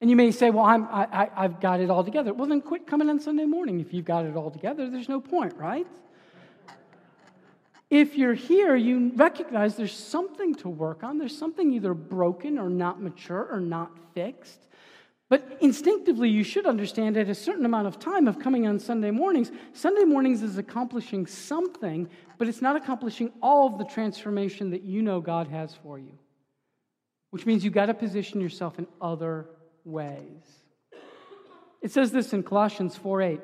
And 0.00 0.10
you 0.10 0.16
may 0.16 0.30
say, 0.30 0.50
well, 0.50 0.64
I'm, 0.64 0.84
I, 0.90 1.30
have 1.34 1.60
got 1.60 1.80
it 1.80 1.88
all 1.88 2.04
together. 2.04 2.34
Well, 2.34 2.46
then 2.46 2.60
quit 2.60 2.86
coming 2.86 3.08
on 3.08 3.18
Sunday 3.18 3.46
morning 3.46 3.80
if 3.80 3.94
you've 3.94 4.04
got 4.04 4.26
it 4.26 4.36
all 4.36 4.50
together. 4.50 4.90
There's 4.90 5.08
no 5.08 5.20
point, 5.20 5.54
right? 5.56 5.86
If 7.88 8.16
you're 8.16 8.34
here, 8.34 8.76
you 8.76 9.12
recognize 9.14 9.76
there's 9.76 9.96
something 9.96 10.54
to 10.56 10.68
work 10.68 11.04
on. 11.04 11.18
There's 11.18 11.36
something 11.36 11.72
either 11.72 11.94
broken 11.94 12.58
or 12.58 12.68
not 12.68 13.00
mature 13.00 13.48
or 13.50 13.60
not 13.60 13.92
fixed. 14.12 14.66
But 15.28 15.58
instinctively, 15.60 16.28
you 16.28 16.44
should 16.44 16.66
understand 16.66 17.16
at 17.16 17.28
a 17.28 17.34
certain 17.34 17.64
amount 17.64 17.86
of 17.86 17.98
time 17.98 18.28
of 18.28 18.38
coming 18.38 18.66
on 18.66 18.78
Sunday 18.78 19.10
mornings, 19.10 19.50
Sunday 19.72 20.04
mornings 20.04 20.42
is 20.42 20.58
accomplishing 20.58 21.26
something, 21.26 22.08
but 22.38 22.48
it's 22.48 22.62
not 22.62 22.76
accomplishing 22.76 23.32
all 23.42 23.66
of 23.66 23.78
the 23.78 23.84
transformation 23.84 24.70
that 24.70 24.82
you 24.82 25.02
know 25.02 25.20
God 25.20 25.48
has 25.48 25.74
for 25.82 25.98
you. 25.98 26.12
Which 27.30 27.44
means 27.44 27.64
you've 27.64 27.74
got 27.74 27.86
to 27.86 27.94
position 27.94 28.40
yourself 28.40 28.78
in 28.78 28.86
other 29.00 29.46
ways. 29.87 30.43
It 31.81 31.93
says 31.93 32.11
this 32.11 32.33
in 32.33 32.43
Colossians 32.43 32.97
4 32.97 33.23
8. 33.23 33.40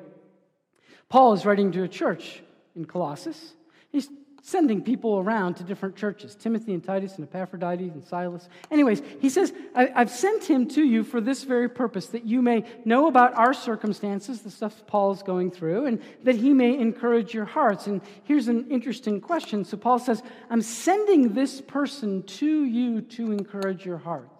Paul 1.09 1.33
is 1.33 1.45
writing 1.45 1.71
to 1.71 1.83
a 1.83 1.87
church 1.87 2.41
in 2.75 2.85
Colossus. 2.85 3.53
He's 3.91 4.09
sending 4.45 4.81
people 4.81 5.19
around 5.19 5.55
to 5.55 5.63
different 5.63 5.95
churches 5.95 6.35
Timothy 6.35 6.73
and 6.73 6.83
Titus 6.83 7.15
and 7.15 7.23
Epaphroditus 7.23 7.93
and 7.93 8.03
Silas. 8.03 8.49
Anyways, 8.69 9.01
he 9.21 9.29
says, 9.29 9.53
I've 9.73 10.09
sent 10.09 10.43
him 10.43 10.67
to 10.69 10.83
you 10.83 11.03
for 11.03 11.21
this 11.21 11.45
very 11.45 11.69
purpose, 11.69 12.07
that 12.07 12.25
you 12.25 12.41
may 12.41 12.65
know 12.83 13.07
about 13.07 13.33
our 13.35 13.53
circumstances, 13.53 14.41
the 14.41 14.51
stuff 14.51 14.85
Paul's 14.85 15.23
going 15.23 15.49
through, 15.49 15.85
and 15.85 16.01
that 16.23 16.35
he 16.35 16.51
may 16.51 16.77
encourage 16.77 17.33
your 17.33 17.45
hearts. 17.45 17.87
And 17.87 18.01
here's 18.25 18.49
an 18.49 18.69
interesting 18.69 19.21
question. 19.21 19.63
So 19.63 19.77
Paul 19.77 19.99
says, 19.99 20.21
I'm 20.49 20.61
sending 20.61 21.33
this 21.33 21.61
person 21.61 22.23
to 22.23 22.65
you 22.65 23.01
to 23.01 23.31
encourage 23.31 23.85
your 23.85 23.97
hearts. 23.97 24.32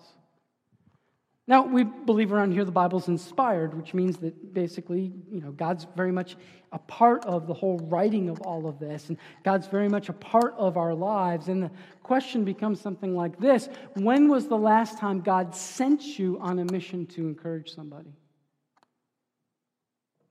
Now, 1.46 1.66
we 1.66 1.84
believe 1.84 2.32
around 2.32 2.54
here 2.54 2.64
the 2.64 2.72
Bible's 2.72 3.10
inspired, 3.10 3.74
which 3.74 3.94
means 3.94 4.18
that 4.18 4.54
basically, 4.54 5.12
you 5.30 5.42
know, 5.42 5.52
God's 5.52 5.86
very 5.96 6.12
much 6.12 6.38
a 6.72 6.80
part 6.80 7.26
of 7.26 7.48
the 7.48 7.54
whole 7.54 7.80
writing 7.80 8.30
of 8.30 8.40
all 8.42 8.66
of 8.66 8.80
this, 8.80 9.10
and 9.10 9.18
God's 9.44 9.68
very 9.68 9.90
much 9.90 10.08
a 10.08 10.14
part 10.14 10.54
of 10.58 10.78
our 10.78 10.94
lives. 10.94 11.50
And 11.50 11.64
the 11.64 11.72
question 12.02 12.46
becomes 12.46 12.80
something 12.80 13.14
like 13.14 13.38
this 13.40 13.68
When 13.96 14.30
was 14.30 14.48
the 14.48 14.58
last 14.58 14.98
time 14.98 15.20
God 15.20 15.54
sent 15.54 16.18
you 16.18 16.40
on 16.40 16.60
a 16.60 16.66
mission 16.66 17.06
to 17.08 17.28
encourage 17.28 17.74
somebody? 17.74 18.14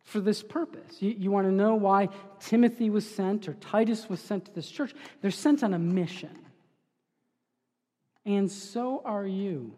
For 0.02 0.20
this 0.20 0.42
purpose. 0.42 1.00
You, 1.00 1.10
you 1.10 1.30
want 1.30 1.46
to 1.46 1.52
know 1.52 1.74
why 1.74 2.08
Timothy 2.40 2.90
was 2.90 3.08
sent 3.08 3.48
or 3.48 3.54
Titus 3.54 4.08
was 4.08 4.20
sent 4.20 4.46
to 4.46 4.54
this 4.54 4.68
church? 4.68 4.94
They're 5.20 5.30
sent 5.30 5.62
on 5.62 5.74
a 5.74 5.78
mission. 5.78 6.38
And 8.24 8.50
so 8.50 9.02
are 9.04 9.26
you. 9.26 9.74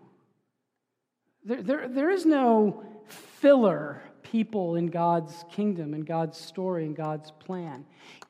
There, 1.44 1.62
there, 1.62 1.88
there 1.88 2.10
is 2.10 2.24
no 2.24 2.84
filler 3.06 4.02
people 4.22 4.76
in 4.76 4.86
God's 4.86 5.44
kingdom 5.50 5.94
and 5.94 6.06
God's 6.06 6.38
story 6.38 6.86
and 6.86 6.96
God's 6.96 7.30
plan. 7.30 7.84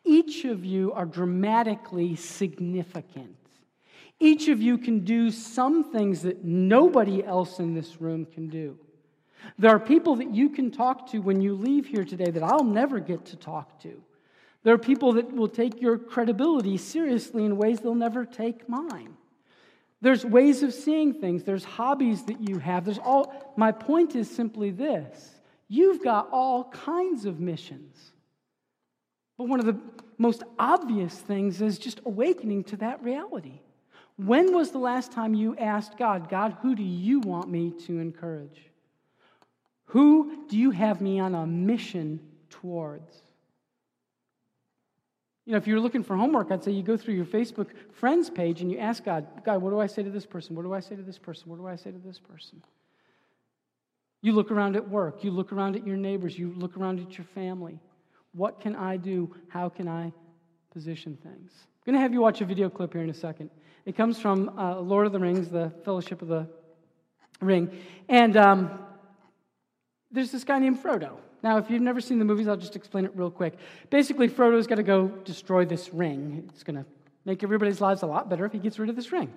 Each 0.05 0.45
of 0.45 0.65
you 0.65 0.93
are 0.93 1.07
dramatically 1.07 2.17
significant. 2.17 3.37
Each 4.21 4.49
of 4.49 4.61
you 4.61 4.79
can 4.79 5.01
do 5.01 5.31
some 5.31 5.93
things 5.93 6.23
that 6.23 6.45
nobody 6.45 7.25
else 7.25 7.59
in 7.59 7.75
this 7.75 8.01
room 8.01 8.27
can 8.27 8.49
do. 8.49 8.79
There 9.59 9.71
are 9.71 9.81
people 9.81 10.17
that 10.17 10.35
you 10.35 10.51
can 10.51 10.71
talk 10.71 11.11
to 11.11 11.19
when 11.19 11.41
you 11.41 11.55
leave 11.55 11.87
here 11.87 12.05
today 12.05 12.31
that 12.31 12.43
I'll 12.43 12.65
never 12.65 13.01
get 13.01 13.27
to 13.27 13.37
talk 13.37 13.81
to. 13.83 14.03
There 14.63 14.75
are 14.75 14.79
people 14.79 15.13
that 15.15 15.33
will 15.33 15.49
take 15.49 15.81
your 15.81 15.99
credibility 15.99 16.79
seriously 16.79 17.45
in 17.45 17.57
ways 17.57 17.81
they'll 17.81 17.95
never 17.95 18.25
take 18.25 18.69
mine. 18.69 19.15
There's 20.05 20.23
ways 20.23 20.63
of 20.63 20.75
seeing 20.75 21.15
things, 21.15 21.45
there's 21.45 21.65
hobbies 21.65 22.25
that 22.25 22.47
you 22.47 22.59
have. 22.59 22.85
There's 22.85 22.99
all 22.99 23.55
my 23.57 23.73
point 23.73 24.15
is 24.15 24.31
simply 24.31 24.71
this. 24.71 25.31
You've 25.67 26.05
got 26.05 26.29
all 26.31 26.65
kinds 26.65 27.25
of 27.25 27.41
missions. 27.41 28.13
But 29.39 29.49
one 29.49 29.61
of 29.61 29.65
the 29.65 29.81
most 30.19 30.43
obvious 30.59 31.15
things 31.15 31.63
is 31.63 31.79
just 31.79 32.03
awakening 32.05 32.65
to 32.65 32.77
that 32.77 33.03
reality. 33.03 33.63
When 34.17 34.53
was 34.53 34.73
the 34.73 34.79
last 34.79 35.11
time 35.11 35.33
you 35.33 35.57
asked 35.57 35.97
God, 35.97 36.29
God, 36.29 36.59
who 36.61 36.75
do 36.75 36.83
you 36.83 37.21
want 37.21 37.49
me 37.49 37.73
to 37.87 37.99
encourage? 37.99 38.61
Who 39.87 40.45
do 40.51 40.59
you 40.59 40.71
have 40.71 41.01
me 41.01 41.19
on 41.19 41.35
a 41.35 41.47
mission 41.47 42.21
towards? 42.51 43.24
You 45.47 45.53
know, 45.53 45.59
if 45.59 45.67
you're 45.67 45.81
looking 45.81 46.03
for 46.03 46.17
homework, 46.17 46.51
I'd 46.51 46.65
say 46.65 46.73
you 46.73 46.83
go 46.83 46.97
through 46.97 47.15
your 47.15 47.27
Facebook 47.27 47.69
friends 47.93 48.31
page 48.31 48.63
and 48.63 48.73
you 48.73 48.79
ask 48.79 49.05
God, 49.05 49.27
God, 49.45 49.61
what 49.61 49.71
do 49.71 49.81
I 49.81 49.87
say 49.87 50.03
to 50.03 50.11
this 50.11 50.25
person? 50.25 50.57
What 50.57 50.63
do 50.63 50.73
I 50.73 50.81
say 50.81 50.97
to 50.97 51.03
this 51.03 51.19
person? 51.19 51.51
What 51.51 51.59
do 51.59 51.67
I 51.67 51.77
say 51.77 51.91
to 51.91 51.99
this 51.99 52.19
person? 52.19 52.63
You 54.23 54.33
look 54.33 54.51
around 54.51 54.75
at 54.75 54.89
work, 54.89 55.23
you 55.23 55.31
look 55.31 55.53
around 55.53 55.77
at 55.77 55.87
your 55.87 55.99
neighbors, 55.99 56.39
you 56.39 56.55
look 56.57 56.79
around 56.79 56.99
at 56.99 57.19
your 57.19 57.27
family. 57.35 57.79
What 58.33 58.59
can 58.59 58.75
I 58.75 58.97
do? 58.97 59.35
How 59.49 59.69
can 59.69 59.87
I 59.87 60.13
position 60.73 61.19
things? 61.23 61.53
I'm 61.53 61.93
going 61.93 61.95
to 61.95 62.01
have 62.01 62.15
you 62.15 62.23
watch 62.23 62.41
a 62.41 62.47
video 62.47 62.71
clip 62.71 62.95
here 62.95 63.03
in 63.03 63.11
a 63.11 63.15
second. 63.15 63.51
It 63.85 63.97
comes 63.97 64.19
from 64.19 64.59
uh, 64.59 64.81
Lord 64.81 65.05
of 65.05 65.13
the 65.13 65.19
Rings, 65.19 65.51
the 65.51 65.71
Fellowship 65.85 66.23
of 66.23 66.29
the 66.29 66.49
Ring. 67.43 67.71
And 68.09 68.35
um, 68.39 68.79
there's 70.11 70.33
this 70.33 70.43
guy 70.43 70.59
named 70.59 70.83
Frodo. 70.83 71.19
Now, 71.45 71.59
if 71.59 71.69
you've 71.69 71.83
never 71.83 72.01
seen 72.01 72.19
the 72.19 72.25
movies, 72.25 72.49
I'll 72.49 72.57
just 72.57 72.75
explain 72.75 73.05
it 73.05 73.13
real 73.15 73.31
quick. 73.31 73.59
Basically, 73.91 74.29
Frodo's 74.29 74.67
got 74.67 74.77
to 74.77 74.83
go 74.83 75.09
destroy 75.09 75.67
this 75.67 75.93
ring. 75.93 76.49
It's 76.49 76.63
going 76.63 76.77
to 76.77 76.87
make 77.27 77.45
everybody's 77.45 77.83
lives 77.83 78.01
a 78.01 78.07
lot 78.07 78.31
better 78.31 78.47
if 78.47 78.53
he 78.53 78.59
gets 78.59 78.79
rid 78.79 78.89
of 78.89 78.97
this 78.97 79.13
ring. 79.13 79.31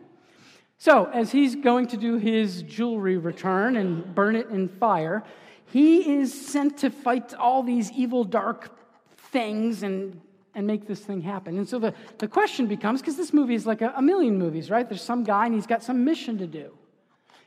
So, 0.77 1.09
as 1.13 1.33
he's 1.33 1.57
going 1.57 1.87
to 1.87 1.97
do 1.97 2.15
his 2.15 2.63
jewelry 2.63 3.17
return 3.17 3.75
and 3.75 4.15
burn 4.15 4.37
it 4.37 4.47
in 4.47 4.69
fire, 4.69 5.21
he 5.65 6.19
is 6.19 6.33
sent 6.33 6.77
to 6.77 6.89
fight 6.89 7.33
all 7.33 7.61
these 7.61 7.91
evil, 7.91 8.23
dark 8.23 8.71
things 9.17 9.83
and, 9.83 10.21
and 10.55 10.65
make 10.65 10.87
this 10.87 11.01
thing 11.01 11.19
happen. 11.19 11.57
And 11.57 11.67
so 11.67 11.77
the, 11.77 11.93
the 12.19 12.27
question 12.29 12.67
becomes 12.67 13.01
because 13.01 13.17
this 13.17 13.33
movie 13.33 13.55
is 13.55 13.65
like 13.65 13.81
a, 13.81 13.91
a 13.97 14.01
million 14.01 14.37
movies, 14.37 14.69
right? 14.69 14.87
There's 14.87 15.01
some 15.01 15.25
guy 15.25 15.47
and 15.47 15.53
he's 15.53 15.67
got 15.67 15.83
some 15.83 16.05
mission 16.05 16.37
to 16.37 16.47
do. 16.47 16.71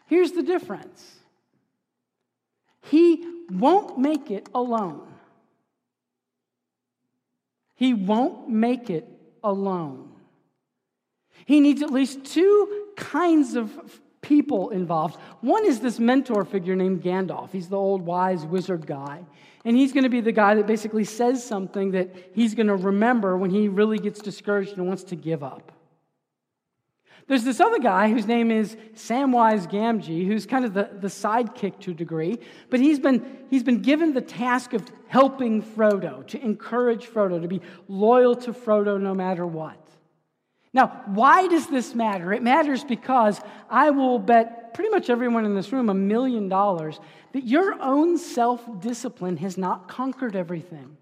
Here's 0.04 0.32
the 0.32 0.42
difference 0.42 1.16
he 2.82 3.39
won't 3.50 3.98
make 3.98 4.30
it 4.30 4.48
alone. 4.54 5.06
He 7.74 7.94
won't 7.94 8.48
make 8.48 8.90
it 8.90 9.08
alone. 9.42 10.12
He 11.46 11.60
needs 11.60 11.82
at 11.82 11.90
least 11.90 12.24
two 12.24 12.86
kinds 12.96 13.56
of 13.56 14.00
people 14.20 14.70
involved. 14.70 15.18
One 15.40 15.64
is 15.64 15.80
this 15.80 15.98
mentor 15.98 16.44
figure 16.44 16.76
named 16.76 17.02
Gandalf. 17.02 17.50
He's 17.52 17.68
the 17.68 17.78
old 17.78 18.02
wise 18.02 18.44
wizard 18.44 18.86
guy. 18.86 19.24
And 19.64 19.76
he's 19.76 19.92
going 19.92 20.04
to 20.04 20.10
be 20.10 20.20
the 20.20 20.32
guy 20.32 20.54
that 20.54 20.66
basically 20.66 21.04
says 21.04 21.44
something 21.44 21.92
that 21.92 22.14
he's 22.34 22.54
going 22.54 22.66
to 22.68 22.76
remember 22.76 23.36
when 23.36 23.50
he 23.50 23.68
really 23.68 23.98
gets 23.98 24.20
discouraged 24.20 24.76
and 24.76 24.86
wants 24.86 25.04
to 25.04 25.16
give 25.16 25.42
up. 25.42 25.72
There's 27.30 27.44
this 27.44 27.60
other 27.60 27.78
guy 27.78 28.10
whose 28.10 28.26
name 28.26 28.50
is 28.50 28.76
Samwise 28.96 29.70
Gamgee, 29.70 30.26
who's 30.26 30.46
kind 30.46 30.64
of 30.64 30.74
the, 30.74 30.90
the 30.98 31.06
sidekick 31.06 31.78
to 31.78 31.92
a 31.92 31.94
degree, 31.94 32.40
but 32.70 32.80
he's 32.80 32.98
been, 32.98 33.38
he's 33.48 33.62
been 33.62 33.82
given 33.82 34.12
the 34.14 34.20
task 34.20 34.72
of 34.72 34.82
helping 35.06 35.62
Frodo, 35.62 36.26
to 36.26 36.44
encourage 36.44 37.06
Frodo, 37.06 37.40
to 37.40 37.46
be 37.46 37.60
loyal 37.86 38.34
to 38.34 38.52
Frodo 38.52 39.00
no 39.00 39.14
matter 39.14 39.46
what. 39.46 39.78
Now, 40.72 41.02
why 41.06 41.46
does 41.46 41.68
this 41.68 41.94
matter? 41.94 42.32
It 42.32 42.42
matters 42.42 42.82
because 42.82 43.40
I 43.70 43.90
will 43.90 44.18
bet 44.18 44.74
pretty 44.74 44.90
much 44.90 45.08
everyone 45.08 45.44
in 45.44 45.54
this 45.54 45.72
room 45.72 45.88
a 45.88 45.94
million 45.94 46.48
dollars 46.48 46.98
that 47.32 47.44
your 47.44 47.80
own 47.80 48.18
self 48.18 48.80
discipline 48.80 49.36
has 49.36 49.56
not 49.56 49.86
conquered 49.86 50.34
everything. 50.34 50.96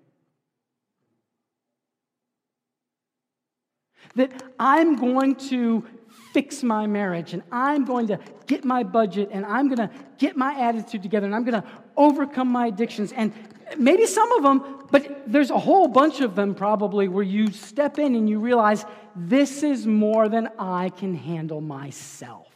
That 4.14 4.42
I'm 4.58 4.96
going 4.96 5.36
to 5.36 5.86
fix 6.32 6.62
my 6.62 6.86
marriage 6.86 7.32
and 7.32 7.42
I'm 7.50 7.84
going 7.84 8.08
to 8.08 8.18
get 8.46 8.64
my 8.64 8.82
budget 8.82 9.30
and 9.32 9.44
I'm 9.46 9.68
going 9.68 9.88
to 9.88 9.90
get 10.18 10.36
my 10.36 10.58
attitude 10.58 11.02
together 11.02 11.26
and 11.26 11.34
I'm 11.34 11.44
going 11.44 11.60
to 11.60 11.68
overcome 11.96 12.48
my 12.48 12.66
addictions. 12.66 13.12
And 13.12 13.32
maybe 13.76 14.06
some 14.06 14.30
of 14.32 14.42
them, 14.42 14.86
but 14.90 15.24
there's 15.26 15.50
a 15.50 15.58
whole 15.58 15.88
bunch 15.88 16.20
of 16.20 16.34
them 16.34 16.54
probably 16.54 17.08
where 17.08 17.24
you 17.24 17.50
step 17.50 17.98
in 17.98 18.14
and 18.14 18.28
you 18.28 18.40
realize 18.40 18.84
this 19.14 19.62
is 19.62 19.86
more 19.86 20.28
than 20.28 20.48
I 20.58 20.90
can 20.90 21.14
handle 21.14 21.60
myself. 21.60 22.46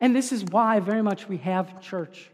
And 0.00 0.14
this 0.14 0.32
is 0.32 0.44
why 0.44 0.80
very 0.80 1.02
much 1.02 1.28
we 1.28 1.38
have 1.38 1.80
church, 1.80 2.30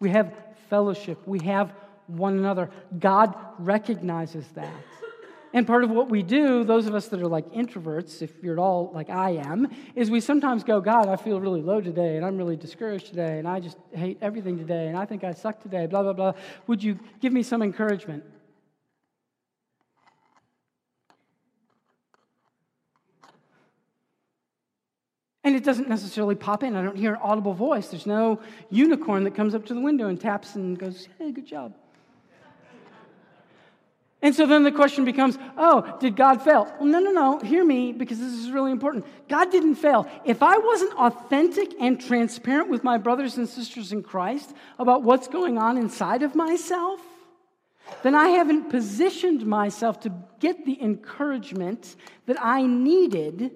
we 0.00 0.10
have 0.10 0.32
fellowship, 0.70 1.18
we 1.26 1.40
have 1.40 1.74
one 2.06 2.38
another. 2.38 2.70
God 2.98 3.34
recognizes 3.58 4.46
that. 4.54 4.72
And 5.54 5.66
part 5.66 5.84
of 5.84 5.90
what 5.90 6.08
we 6.08 6.22
do, 6.22 6.64
those 6.64 6.86
of 6.86 6.94
us 6.94 7.08
that 7.08 7.20
are 7.20 7.28
like 7.28 7.52
introverts, 7.52 8.22
if 8.22 8.32
you're 8.42 8.54
at 8.54 8.58
all 8.58 8.90
like 8.94 9.10
I 9.10 9.32
am, 9.32 9.68
is 9.94 10.10
we 10.10 10.20
sometimes 10.20 10.64
go, 10.64 10.80
God, 10.80 11.08
I 11.08 11.16
feel 11.16 11.40
really 11.40 11.60
low 11.60 11.80
today, 11.80 12.16
and 12.16 12.24
I'm 12.24 12.38
really 12.38 12.56
discouraged 12.56 13.08
today, 13.08 13.38
and 13.38 13.46
I 13.46 13.60
just 13.60 13.76
hate 13.92 14.18
everything 14.22 14.56
today, 14.56 14.88
and 14.88 14.96
I 14.96 15.04
think 15.04 15.24
I 15.24 15.32
suck 15.32 15.62
today, 15.62 15.86
blah, 15.86 16.02
blah, 16.02 16.14
blah. 16.14 16.32
Would 16.68 16.82
you 16.82 16.98
give 17.20 17.34
me 17.34 17.42
some 17.42 17.60
encouragement? 17.60 18.24
And 25.44 25.56
it 25.56 25.64
doesn't 25.64 25.88
necessarily 25.88 26.36
pop 26.36 26.62
in. 26.62 26.76
I 26.76 26.82
don't 26.82 26.96
hear 26.96 27.14
an 27.14 27.20
audible 27.20 27.52
voice. 27.52 27.88
There's 27.88 28.06
no 28.06 28.40
unicorn 28.70 29.24
that 29.24 29.34
comes 29.34 29.54
up 29.54 29.66
to 29.66 29.74
the 29.74 29.80
window 29.80 30.06
and 30.06 30.20
taps 30.20 30.54
and 30.54 30.78
goes, 30.78 31.08
hey, 31.18 31.32
good 31.32 31.46
job. 31.46 31.74
And 34.22 34.34
so 34.36 34.46
then 34.46 34.62
the 34.62 34.70
question 34.70 35.04
becomes 35.04 35.36
oh, 35.58 35.96
did 36.00 36.14
God 36.14 36.42
fail? 36.42 36.72
Well, 36.78 36.88
no, 36.88 37.00
no, 37.00 37.10
no. 37.10 37.40
Hear 37.40 37.64
me 37.64 37.92
because 37.92 38.20
this 38.20 38.32
is 38.32 38.50
really 38.50 38.70
important. 38.70 39.04
God 39.28 39.50
didn't 39.50 39.74
fail. 39.74 40.08
If 40.24 40.42
I 40.42 40.58
wasn't 40.58 40.94
authentic 40.94 41.74
and 41.80 42.00
transparent 42.00 42.70
with 42.70 42.84
my 42.84 42.98
brothers 42.98 43.36
and 43.36 43.48
sisters 43.48 43.92
in 43.92 44.02
Christ 44.02 44.54
about 44.78 45.02
what's 45.02 45.26
going 45.26 45.58
on 45.58 45.76
inside 45.76 46.22
of 46.22 46.36
myself, 46.36 47.00
then 48.04 48.14
I 48.14 48.28
haven't 48.28 48.70
positioned 48.70 49.44
myself 49.44 50.00
to 50.00 50.12
get 50.38 50.64
the 50.64 50.80
encouragement 50.80 51.96
that 52.26 52.36
I 52.40 52.62
needed 52.62 53.50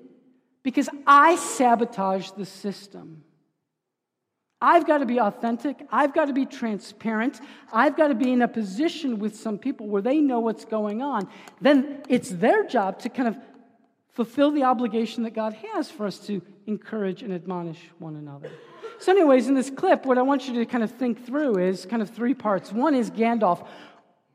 because 0.64 0.88
I 1.06 1.36
sabotaged 1.36 2.36
the 2.36 2.44
system. 2.44 3.22
I've 4.60 4.86
got 4.86 4.98
to 4.98 5.06
be 5.06 5.20
authentic. 5.20 5.86
I've 5.92 6.14
got 6.14 6.26
to 6.26 6.32
be 6.32 6.46
transparent. 6.46 7.40
I've 7.72 7.96
got 7.96 8.08
to 8.08 8.14
be 8.14 8.32
in 8.32 8.40
a 8.40 8.48
position 8.48 9.18
with 9.18 9.36
some 9.36 9.58
people 9.58 9.86
where 9.86 10.00
they 10.00 10.18
know 10.18 10.40
what's 10.40 10.64
going 10.64 11.02
on. 11.02 11.28
Then 11.60 12.02
it's 12.08 12.30
their 12.30 12.64
job 12.64 12.98
to 13.00 13.10
kind 13.10 13.28
of 13.28 13.36
fulfill 14.12 14.50
the 14.50 14.62
obligation 14.62 15.24
that 15.24 15.34
God 15.34 15.52
has 15.52 15.90
for 15.90 16.06
us 16.06 16.18
to 16.20 16.40
encourage 16.66 17.22
and 17.22 17.34
admonish 17.34 17.78
one 17.98 18.16
another. 18.16 18.50
So, 18.98 19.12
anyways, 19.12 19.46
in 19.46 19.54
this 19.54 19.68
clip, 19.68 20.06
what 20.06 20.16
I 20.16 20.22
want 20.22 20.48
you 20.48 20.54
to 20.54 20.64
kind 20.64 20.82
of 20.82 20.90
think 20.90 21.26
through 21.26 21.58
is 21.58 21.84
kind 21.84 22.00
of 22.00 22.08
three 22.08 22.32
parts. 22.32 22.72
One 22.72 22.94
is 22.94 23.10
Gandalf. 23.10 23.66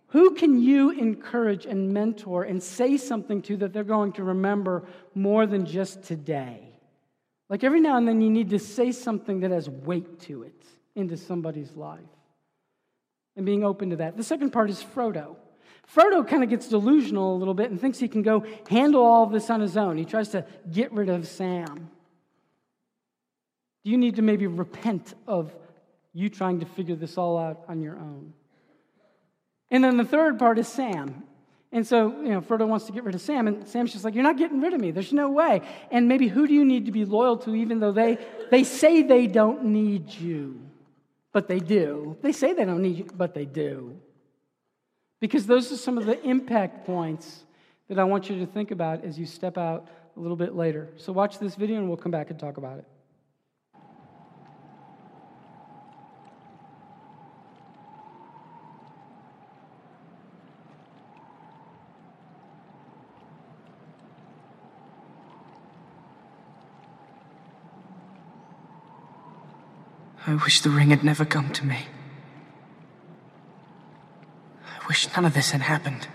Who 0.10 0.36
can 0.36 0.62
you 0.62 0.92
encourage 0.92 1.66
and 1.66 1.92
mentor 1.94 2.44
and 2.44 2.62
say 2.62 2.98
something 2.98 3.42
to 3.44 3.58
that 3.58 3.74
they're 3.74 3.84
going 3.84 4.14
to 4.14 4.24
remember 4.24 4.84
more 5.16 5.48
than 5.48 5.66
just 5.66 6.04
today? 6.04 6.71
Like 7.52 7.66
every 7.66 7.82
now 7.82 7.98
and 7.98 8.08
then, 8.08 8.22
you 8.22 8.30
need 8.30 8.52
to 8.52 8.60
say 8.60 8.94
something 8.94 9.42
that 9.42 9.52
has 9.52 9.70
weight 9.70 10.22
to 10.22 10.44
it 10.44 10.66
into 10.96 11.18
somebody's 11.18 11.76
life. 11.76 12.00
And 13.36 13.46
being 13.46 13.66
open 13.66 13.90
to 13.90 13.98
that. 13.98 14.16
The 14.16 14.24
second 14.24 14.52
part 14.52 14.70
is 14.70 14.82
Frodo. 14.82 15.36
Frodo 15.94 16.26
kind 16.26 16.44
of 16.44 16.50
gets 16.50 16.70
delusional 16.70 17.36
a 17.36 17.38
little 17.38 17.54
bit 17.54 17.70
and 17.70 17.80
thinks 17.80 18.00
he 18.00 18.08
can 18.08 18.22
go 18.22 18.46
handle 18.70 19.04
all 19.04 19.24
of 19.24 19.34
this 19.34 19.50
on 19.50 19.60
his 19.60 19.76
own. 19.76 19.98
He 19.98 20.06
tries 20.06 20.30
to 20.30 20.46
get 20.72 20.94
rid 20.94 21.10
of 21.10 21.28
Sam. 21.28 21.90
Do 23.84 23.92
you 23.92 23.98
need 23.98 24.16
to 24.16 24.22
maybe 24.22 24.48
repent 24.48 25.14
of 25.28 25.54
you 26.14 26.30
trying 26.30 26.62
to 26.62 26.66
figure 26.66 26.96
this 26.96 27.18
all 27.18 27.38
out 27.38 27.66
on 27.68 27.82
your 27.82 27.98
own? 27.98 28.32
And 29.70 29.84
then 29.84 29.98
the 29.98 30.06
third 30.06 30.40
part 30.40 30.58
is 30.58 30.70
Sam. 30.70 31.24
And 31.74 31.88
so, 31.88 32.10
you 32.22 32.30
know, 32.30 32.42
Frodo 32.42 32.68
wants 32.68 32.86
to 32.88 32.92
get 32.92 33.06
rid 33.06 33.16
of 33.16 33.22
Sam, 33.22 33.48
and 33.48 33.66
Sam's 33.66 33.94
just 33.94 34.04
like, 34.04 34.14
You're 34.14 34.24
not 34.24 34.38
getting 34.38 34.60
rid 34.60 34.74
of 34.74 34.82
me. 34.82 34.92
There's 34.92 35.14
no 35.14 35.30
way. 35.30 35.62
And 35.90 36.08
maybe 36.08 36.28
who 36.28 36.48
do 36.48 36.54
you 36.54 36.66
need 36.66 36.86
to 36.86 36.92
be 36.92 37.06
loyal 37.06 37.38
to, 37.38 37.56
even 37.56 37.80
though 37.80 37.94
they, 37.94 38.18
they 38.50 38.64
say 38.64 39.04
they 39.04 39.28
don't 39.28 39.66
need 39.66 40.10
you? 40.14 40.60
But 41.32 41.48
they 41.48 41.60
do. 41.60 42.18
They 42.22 42.34
say 42.34 42.52
they 42.52 42.66
don't 42.66 42.82
need 42.82 42.98
you, 42.98 43.08
but 43.16 43.34
they 43.34 43.46
do. 43.46 43.98
Because 45.22 45.46
those 45.46 45.72
are 45.72 45.78
some 45.78 45.98
of 45.98 46.06
the 46.06 46.22
impact 46.28 46.86
points 46.86 47.46
that 47.88 48.00
I 48.00 48.04
want 48.04 48.30
you 48.30 48.40
to 48.40 48.46
think 48.46 48.72
about 48.72 49.06
as 49.06 49.18
you 49.18 49.26
step 49.26 49.58
out 49.58 49.88
a 50.18 50.20
little 50.20 50.36
bit 50.36 50.56
later. 50.56 50.90
So, 50.98 51.14
watch 51.14 51.40
this 51.40 51.56
video, 51.56 51.78
and 51.78 51.88
we'll 51.88 51.98
come 51.98 52.12
back 52.12 52.32
and 52.32 52.40
talk 52.40 52.58
about 52.58 52.80
it. 52.80 52.86
I 70.28 70.36
wish 70.36 70.62
the 70.62 70.70
ring 70.70 70.92
had 70.92 71.04
never 71.04 71.26
come 71.26 71.52
to 71.54 71.66
me. 71.66 71.88
I 74.64 74.88
wish 74.88 75.08
none 75.16 75.26
of 75.26 75.34
this 75.34 75.52
had 75.52 75.62
happened. 75.62 76.08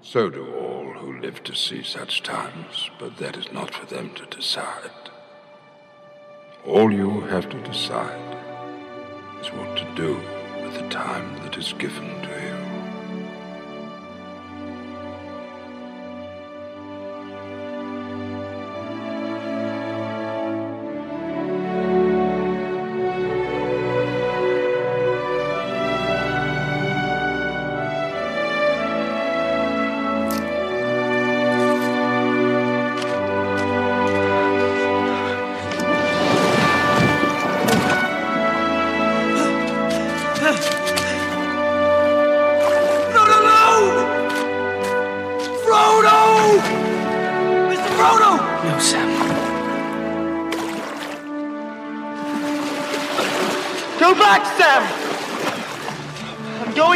So 0.00 0.30
do 0.30 0.46
all 0.54 0.92
who 0.94 1.20
live 1.20 1.42
to 1.44 1.54
see 1.54 1.82
such 1.82 2.22
times, 2.22 2.88
but 2.98 3.16
that 3.18 3.36
is 3.36 3.52
not 3.52 3.74
for 3.74 3.84
them 3.86 4.14
to 4.14 4.26
decide. 4.26 4.90
All 6.64 6.92
you 6.92 7.22
have 7.22 7.48
to 7.50 7.62
decide 7.62 8.36
is 9.40 9.48
what 9.48 9.76
to 9.76 9.94
do 9.94 10.14
with 10.62 10.74
the 10.74 10.88
time 10.88 11.34
that 11.42 11.58
is 11.58 11.72
given 11.72 12.22
to 12.22 12.27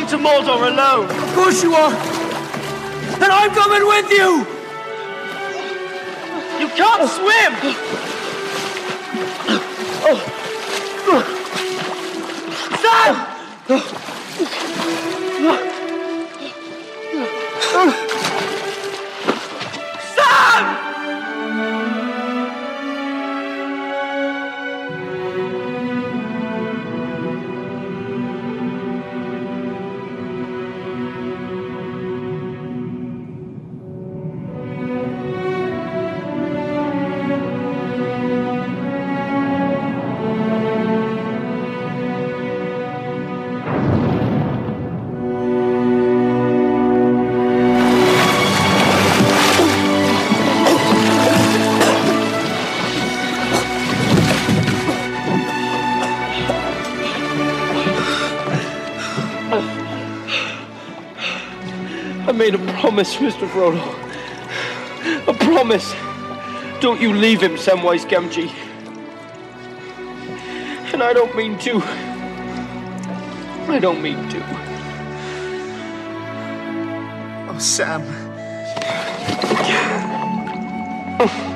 going 0.03 0.23
to 0.23 0.29
Mordor 0.29 0.69
alone. 0.69 1.09
Of 1.11 1.35
course 1.35 1.63
you 1.63 1.75
are. 1.75 1.93
And 1.93 3.25
I'm 3.25 3.51
coming 3.55 3.87
with 3.87 4.11
you! 4.11 4.47
You 6.61 6.69
can't 6.75 7.09
swim! 7.09 8.12
Promise, 62.83 63.15
Mr. 63.19 63.47
Frodo. 63.47 63.79
A 65.29 65.33
promise. 65.33 65.95
Don't 66.81 67.01
you 67.01 67.13
leave 67.13 67.41
him, 67.41 67.53
Samwise 67.53 68.05
Gamgee. 68.05 68.51
And 70.93 71.01
I 71.01 71.13
don't 71.13 71.33
mean 71.37 71.57
to. 71.61 71.81
I 73.71 73.79
don't 73.81 74.03
mean 74.03 74.29
to. 74.31 74.43
Oh, 77.49 77.59
Sam. 77.61 78.03
Oh. 81.21 81.52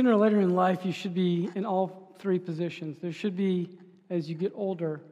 Sooner 0.00 0.12
or 0.12 0.16
later 0.16 0.40
in 0.40 0.54
life, 0.54 0.86
you 0.86 0.92
should 0.92 1.12
be 1.12 1.50
in 1.54 1.66
all 1.66 2.14
three 2.18 2.38
positions. 2.38 2.96
There 3.02 3.12
should 3.12 3.36
be, 3.36 3.68
as 4.08 4.30
you 4.30 4.34
get 4.34 4.50
older, 4.54 5.02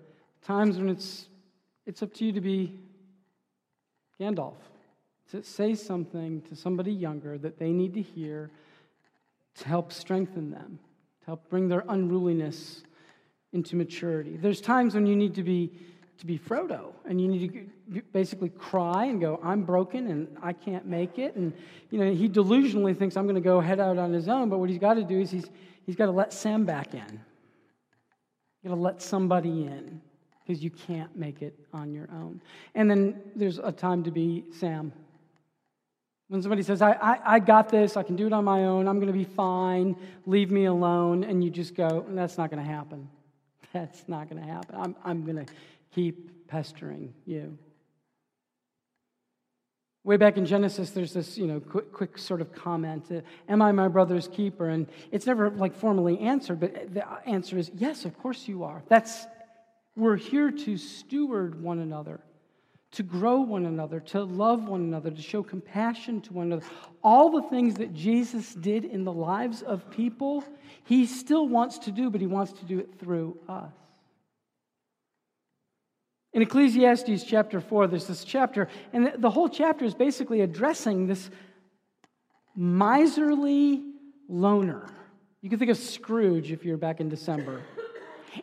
times 0.41 0.79
when 0.79 0.89
it's, 0.89 1.27
it's 1.85 2.03
up 2.03 2.15
to 2.15 2.25
you 2.25 2.33
to 2.33 2.41
be 2.41 2.73
Gandalf, 4.19 4.55
to 5.31 5.43
say 5.43 5.75
something 5.75 6.41
to 6.49 6.57
somebody 6.57 6.91
younger 6.91 7.37
that 7.37 7.59
they 7.59 7.71
need 7.71 7.93
to 7.93 8.01
hear 8.01 8.51
to 9.57 9.69
help 9.69 9.93
strengthen 9.93 10.51
them, 10.51 10.79
to 11.21 11.27
help 11.27 11.51
bring 11.51 11.69
their 11.69 11.85
unruliness 11.91 12.83
into 13.53 13.77
maturity. 13.77 14.39
There's 14.39 14.63
times 14.63 14.95
when 14.95 15.05
you 15.05 15.17
need 15.17 15.35
to 15.35 15.43
be 15.43 15.71
to 16.19 16.27
be 16.27 16.39
Frodo, 16.39 16.93
and 17.05 17.21
you 17.21 17.29
need 17.29 17.53
to 17.53 18.03
basically 18.13 18.51
cry 18.51 19.07
and 19.07 19.21
go, 19.21 19.41
"I'm 19.43 19.63
broken 19.63 20.09
and 20.09 20.37
I 20.43 20.53
can't 20.53 20.87
make 20.87 21.19
it." 21.19 21.37
And 21.37 21.53
you 21.91 21.99
know 21.99 22.13
he 22.13 22.29
delusionally 22.29 22.97
thinks 22.97 23.17
I'm 23.17 23.25
going 23.25 23.37
to 23.37 23.41
go 23.41 23.61
head 23.61 23.81
out 23.81 23.99
on 23.99 24.13
his 24.13 24.29
own, 24.29 24.49
but 24.49 24.59
what 24.59 24.69
he's 24.69 24.79
got 24.79 24.95
to 24.95 25.05
do 25.05 25.21
is 25.21 25.31
he's 25.31 25.49
he's 25.87 25.97
got 25.97 26.07
to 26.07 26.13
let 26.13 26.33
Sam 26.33 26.65
back 26.65 26.95
in. 26.95 27.21
You 28.63 28.71
got 28.71 28.75
to 28.75 28.81
let 28.81 29.03
somebody 29.03 29.65
in 29.65 30.01
because 30.45 30.63
you 30.63 30.71
can't 30.71 31.15
make 31.17 31.43
it 31.43 31.59
on 31.73 31.93
your 31.93 32.09
own. 32.13 32.41
And 32.75 32.91
then 32.91 33.21
there's 33.37 33.59
a 33.59 33.71
time 33.71 34.03
to 34.05 34.11
be 34.11 34.45
Sam. 34.53 34.93
When 36.29 36.43
somebody 36.43 36.63
says, 36.63 36.83
I, 36.83 36.93
I, 36.93 37.35
I 37.35 37.39
got 37.39 37.69
this, 37.69 37.97
I 37.97 38.03
can 38.03 38.17
do 38.17 38.27
it 38.27 38.33
on 38.33 38.45
my 38.45 38.65
own, 38.65 38.87
I'm 38.87 38.97
going 38.97 39.13
to 39.13 39.19
be 39.19 39.25
fine, 39.25 39.97
leave 40.27 40.51
me 40.51 40.67
alone, 40.67 41.25
and 41.25 41.43
you 41.43 41.51
just 41.51 41.75
go, 41.75 42.05
that's 42.11 42.37
not 42.37 42.51
going 42.51 42.63
to 42.63 42.71
happen. 42.71 43.09
That's 43.73 44.09
not 44.09 44.31
going 44.31 44.43
to 44.43 44.49
happen. 44.49 44.75
I'm, 44.79 44.97
I'm 45.05 45.25
going 45.25 45.45
to 45.45 45.53
keep 45.95 46.49
pestering 46.49 47.15
you. 47.27 47.59
Way 50.05 50.17
back 50.17 50.39
in 50.39 50.47
Genesis, 50.47 50.91
there's 50.91 51.13
this, 51.13 51.37
you 51.37 51.47
know, 51.47 51.61
quick, 51.61 51.93
quick 51.93 52.17
sort 52.17 52.41
of 52.41 52.53
comment, 52.53 53.11
uh, 53.11 53.21
"Am 53.49 53.61
I 53.61 53.73
my 53.73 53.89
brother's 53.89 54.27
keeper?" 54.29 54.69
And 54.69 54.87
it's 55.11 55.27
never 55.27 55.51
like 55.51 55.75
formally 55.75 56.19
answered, 56.21 56.61
but 56.61 56.95
the 56.95 57.07
answer 57.29 57.59
is 57.59 57.71
yes. 57.75 58.07
Of 58.07 58.17
course 58.19 58.49
you 58.49 58.65
are. 58.65 58.83
That's 58.89 59.27
we're 59.97 60.17
here 60.17 60.51
to 60.51 60.77
steward 60.77 61.61
one 61.61 61.81
another, 61.81 62.21
to 62.93 63.03
grow 63.03 63.41
one 63.41 63.67
another, 63.67 64.01
to 64.01 64.23
love 64.23 64.69
one 64.69 64.81
another, 64.81 65.11
to 65.11 65.21
show 65.21 65.43
compassion 65.43 66.21
to 66.23 66.33
one 66.33 66.47
another. 66.47 66.65
All 67.03 67.31
the 67.31 67.43
things 67.49 67.75
that 67.75 67.93
Jesus 67.93 68.55
did 68.55 68.85
in 68.85 69.05
the 69.05 69.13
lives 69.13 69.61
of 69.61 69.91
people, 69.91 70.45
he 70.85 71.05
still 71.05 71.49
wants 71.49 71.81
to 71.81 71.91
do, 71.91 72.09
but 72.09 72.21
he 72.21 72.29
wants 72.29 72.53
to 72.53 72.65
do 72.65 72.79
it 72.79 72.99
through 72.99 73.37
us. 73.49 73.73
In 76.33 76.43
Ecclesiastes 76.43 77.25
chapter 77.25 77.61
4, 77.61 77.87
there's 77.87 78.07
this 78.07 78.23
chapter, 78.23 78.69
and 78.93 79.13
the 79.19 79.31
whole 79.31 79.49
chapter 79.49 79.85
is 79.85 79.95
basically 79.95 80.43
addressing 80.43 81.07
this 81.07 81.31
miserly 82.55 83.85
loner. 84.29 84.87
You 85.41 85.49
can 85.49 85.59
think 85.59 85.71
of 85.71 85.79
Scrooge 85.79 86.51
if 86.51 86.65
you're 86.65 86.77
back 86.77 87.01
in 87.01 87.09
December. 87.09 87.63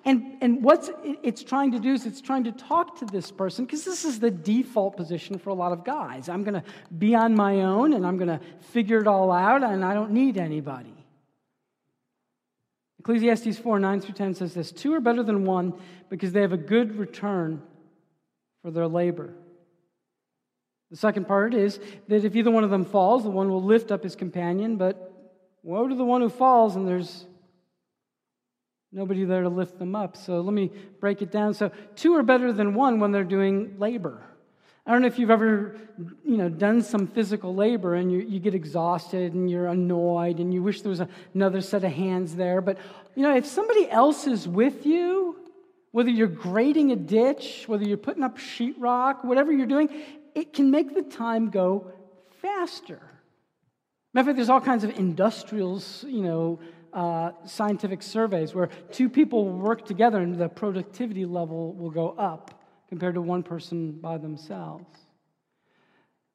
And, 0.03 0.37
and 0.41 0.63
what 0.63 0.89
it's 1.23 1.43
trying 1.43 1.71
to 1.71 1.79
do 1.79 1.93
is 1.93 2.05
it's 2.05 2.21
trying 2.21 2.45
to 2.45 2.51
talk 2.51 2.99
to 2.99 3.05
this 3.05 3.31
person 3.31 3.65
because 3.65 3.85
this 3.85 4.03
is 4.03 4.19
the 4.19 4.31
default 4.31 4.97
position 4.97 5.37
for 5.37 5.51
a 5.51 5.53
lot 5.53 5.71
of 5.71 5.83
guys. 5.83 6.27
I'm 6.27 6.43
going 6.43 6.55
to 6.55 6.63
be 6.97 7.13
on 7.15 7.35
my 7.35 7.61
own 7.61 7.93
and 7.93 8.05
I'm 8.05 8.17
going 8.17 8.27
to 8.27 8.39
figure 8.71 8.99
it 8.99 9.07
all 9.07 9.31
out 9.31 9.63
and 9.63 9.85
I 9.85 9.93
don't 9.93 10.11
need 10.11 10.37
anybody. 10.37 10.93
Ecclesiastes 12.99 13.59
4 13.59 13.79
9 13.79 14.01
through 14.01 14.15
10 14.15 14.33
says 14.33 14.53
this 14.53 14.71
Two 14.71 14.93
are 14.93 14.99
better 14.99 15.21
than 15.21 15.45
one 15.45 15.73
because 16.09 16.31
they 16.31 16.41
have 16.41 16.53
a 16.53 16.57
good 16.57 16.97
return 16.97 17.61
for 18.65 18.71
their 18.71 18.87
labor. 18.87 19.31
The 20.89 20.97
second 20.97 21.27
part 21.27 21.53
is 21.53 21.79
that 22.07 22.25
if 22.25 22.35
either 22.35 22.49
one 22.49 22.63
of 22.63 22.71
them 22.71 22.83
falls, 22.83 23.21
the 23.21 23.29
one 23.29 23.51
will 23.51 23.61
lift 23.61 23.91
up 23.91 24.01
his 24.01 24.15
companion, 24.15 24.77
but 24.77 25.13
woe 25.61 25.87
to 25.87 25.93
the 25.93 26.03
one 26.03 26.21
who 26.21 26.29
falls 26.29 26.75
and 26.75 26.87
there's 26.87 27.27
nobody 28.91 29.23
there 29.23 29.43
to 29.43 29.49
lift 29.49 29.77
them 29.77 29.95
up. 29.95 30.17
So 30.17 30.41
let 30.41 30.51
me 30.51 30.71
break 30.99 31.21
it 31.21 31.31
down. 31.31 31.53
So 31.53 31.69
two 31.95 32.15
are 32.15 32.23
better 32.23 32.51
than 32.51 32.73
one 32.73 32.99
when 32.99 33.11
they're 33.11 33.23
doing 33.23 33.75
labor. 33.77 34.23
I 34.83 34.91
don't 34.91 35.01
know 35.01 35.09
if 35.09 35.19
you've 35.19 35.29
ever, 35.29 35.75
you 36.23 36.37
know, 36.37 36.49
done 36.49 36.81
some 36.81 37.05
physical 37.05 37.53
labor 37.53 37.93
and 37.93 38.11
you, 38.11 38.17
you 38.21 38.39
get 38.39 38.55
exhausted 38.55 39.35
and 39.35 39.47
you're 39.47 39.67
annoyed 39.67 40.39
and 40.39 40.51
you 40.51 40.63
wish 40.63 40.81
there 40.81 40.89
was 40.89 41.03
another 41.35 41.61
set 41.61 41.83
of 41.83 41.91
hands 41.91 42.35
there. 42.35 42.61
But, 42.61 42.79
you 43.13 43.21
know, 43.21 43.35
if 43.35 43.45
somebody 43.45 43.87
else 43.91 44.25
is 44.25 44.47
with 44.47 44.87
you, 44.87 45.44
whether 45.95 46.09
you're 46.09 46.27
grading 46.27 46.91
a 46.91 46.95
ditch, 46.97 47.63
whether 47.67 47.85
you're 47.85 47.95
putting 47.95 48.21
up 48.21 48.37
sheetrock, 48.37 49.23
whatever 49.23 49.53
you're 49.53 49.65
doing, 49.65 49.87
it 50.35 50.51
can 50.51 50.69
make 50.69 50.93
the 50.93 51.01
time 51.01 51.49
go 51.49 51.89
faster. 52.41 52.99
Matter 54.13 54.19
of 54.19 54.25
fact, 54.25 54.35
there's 54.35 54.49
all 54.49 54.59
kinds 54.59 54.83
of 54.83 54.89
industrials, 54.99 56.03
you 56.05 56.21
know, 56.21 56.59
uh, 56.91 57.31
scientific 57.45 58.03
surveys 58.03 58.53
where 58.53 58.67
two 58.91 59.07
people 59.07 59.47
work 59.47 59.85
together 59.85 60.19
and 60.19 60.35
the 60.35 60.49
productivity 60.49 61.23
level 61.23 61.71
will 61.75 61.91
go 61.91 62.09
up 62.17 62.61
compared 62.89 63.13
to 63.15 63.21
one 63.21 63.41
person 63.41 63.93
by 63.93 64.17
themselves. 64.17 64.97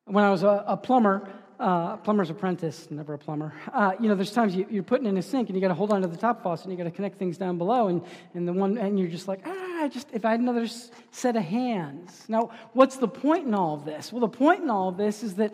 When 0.07 0.25
I 0.25 0.31
was 0.31 0.43
a, 0.43 0.65
a 0.69 0.79
plumber, 0.79 1.29
uh, 1.61 1.97
plumber's 1.99 2.31
apprentice, 2.31 2.91
never 2.91 3.15
a 3.15 3.19
plumber. 3.19 3.53
Uh, 3.73 3.93
you 4.01 4.09
know, 4.09 4.15
there's 4.15 4.33
times 4.33 4.57
you, 4.57 4.81
are 4.81 4.83
putting 4.83 5.07
in 5.07 5.17
a 5.19 5.23
sink 5.23 5.49
and 5.49 5.57
you 5.57 5.61
got 5.61 5.69
to 5.69 5.75
hold 5.75 5.93
on 5.93 6.01
to 6.01 6.09
the 6.09 6.17
top 6.17 6.43
faucet 6.43 6.67
and 6.67 6.73
you 6.73 6.79
got 6.79 6.91
to 6.91 6.97
connect 6.97 7.19
things 7.19 7.37
down 7.37 7.59
below, 7.59 7.89
and, 7.89 8.03
and 8.35 8.49
the 8.49 8.53
one 8.53 8.79
and 8.79 8.99
you're 8.99 9.09
just 9.09 9.29
like, 9.29 9.43
ah, 9.45 9.83
I 9.83 9.89
just 9.89 10.09
if 10.13 10.25
I 10.25 10.31
had 10.33 10.41
another 10.41 10.67
set 11.11 11.37
of 11.37 11.45
hands. 11.45 12.25
Now, 12.29 12.51
what's 12.73 12.97
the 12.97 13.09
point 13.09 13.47
in 13.47 13.55
all 13.55 13.75
of 13.75 13.85
this? 13.85 14.13
Well, 14.13 14.21
the 14.21 14.29
point 14.29 14.63
in 14.63 14.71
all 14.71 14.89
of 14.89 14.97
this 14.97 15.23
is 15.23 15.35
that 15.35 15.53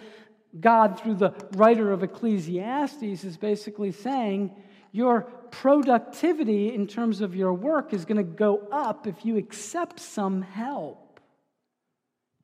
God, 0.60 0.98
through 1.00 1.16
the 1.16 1.34
writer 1.52 1.92
of 1.92 2.02
Ecclesiastes, 2.02 3.24
is 3.24 3.36
basically 3.36 3.90
saying 3.90 4.54
your 4.92 5.22
productivity 5.50 6.72
in 6.72 6.86
terms 6.86 7.20
of 7.20 7.34
your 7.34 7.52
work 7.52 7.92
is 7.92 8.04
going 8.04 8.16
to 8.16 8.22
go 8.22 8.66
up 8.70 9.06
if 9.06 9.24
you 9.24 9.36
accept 9.36 10.00
some 10.00 10.42
help. 10.42 11.20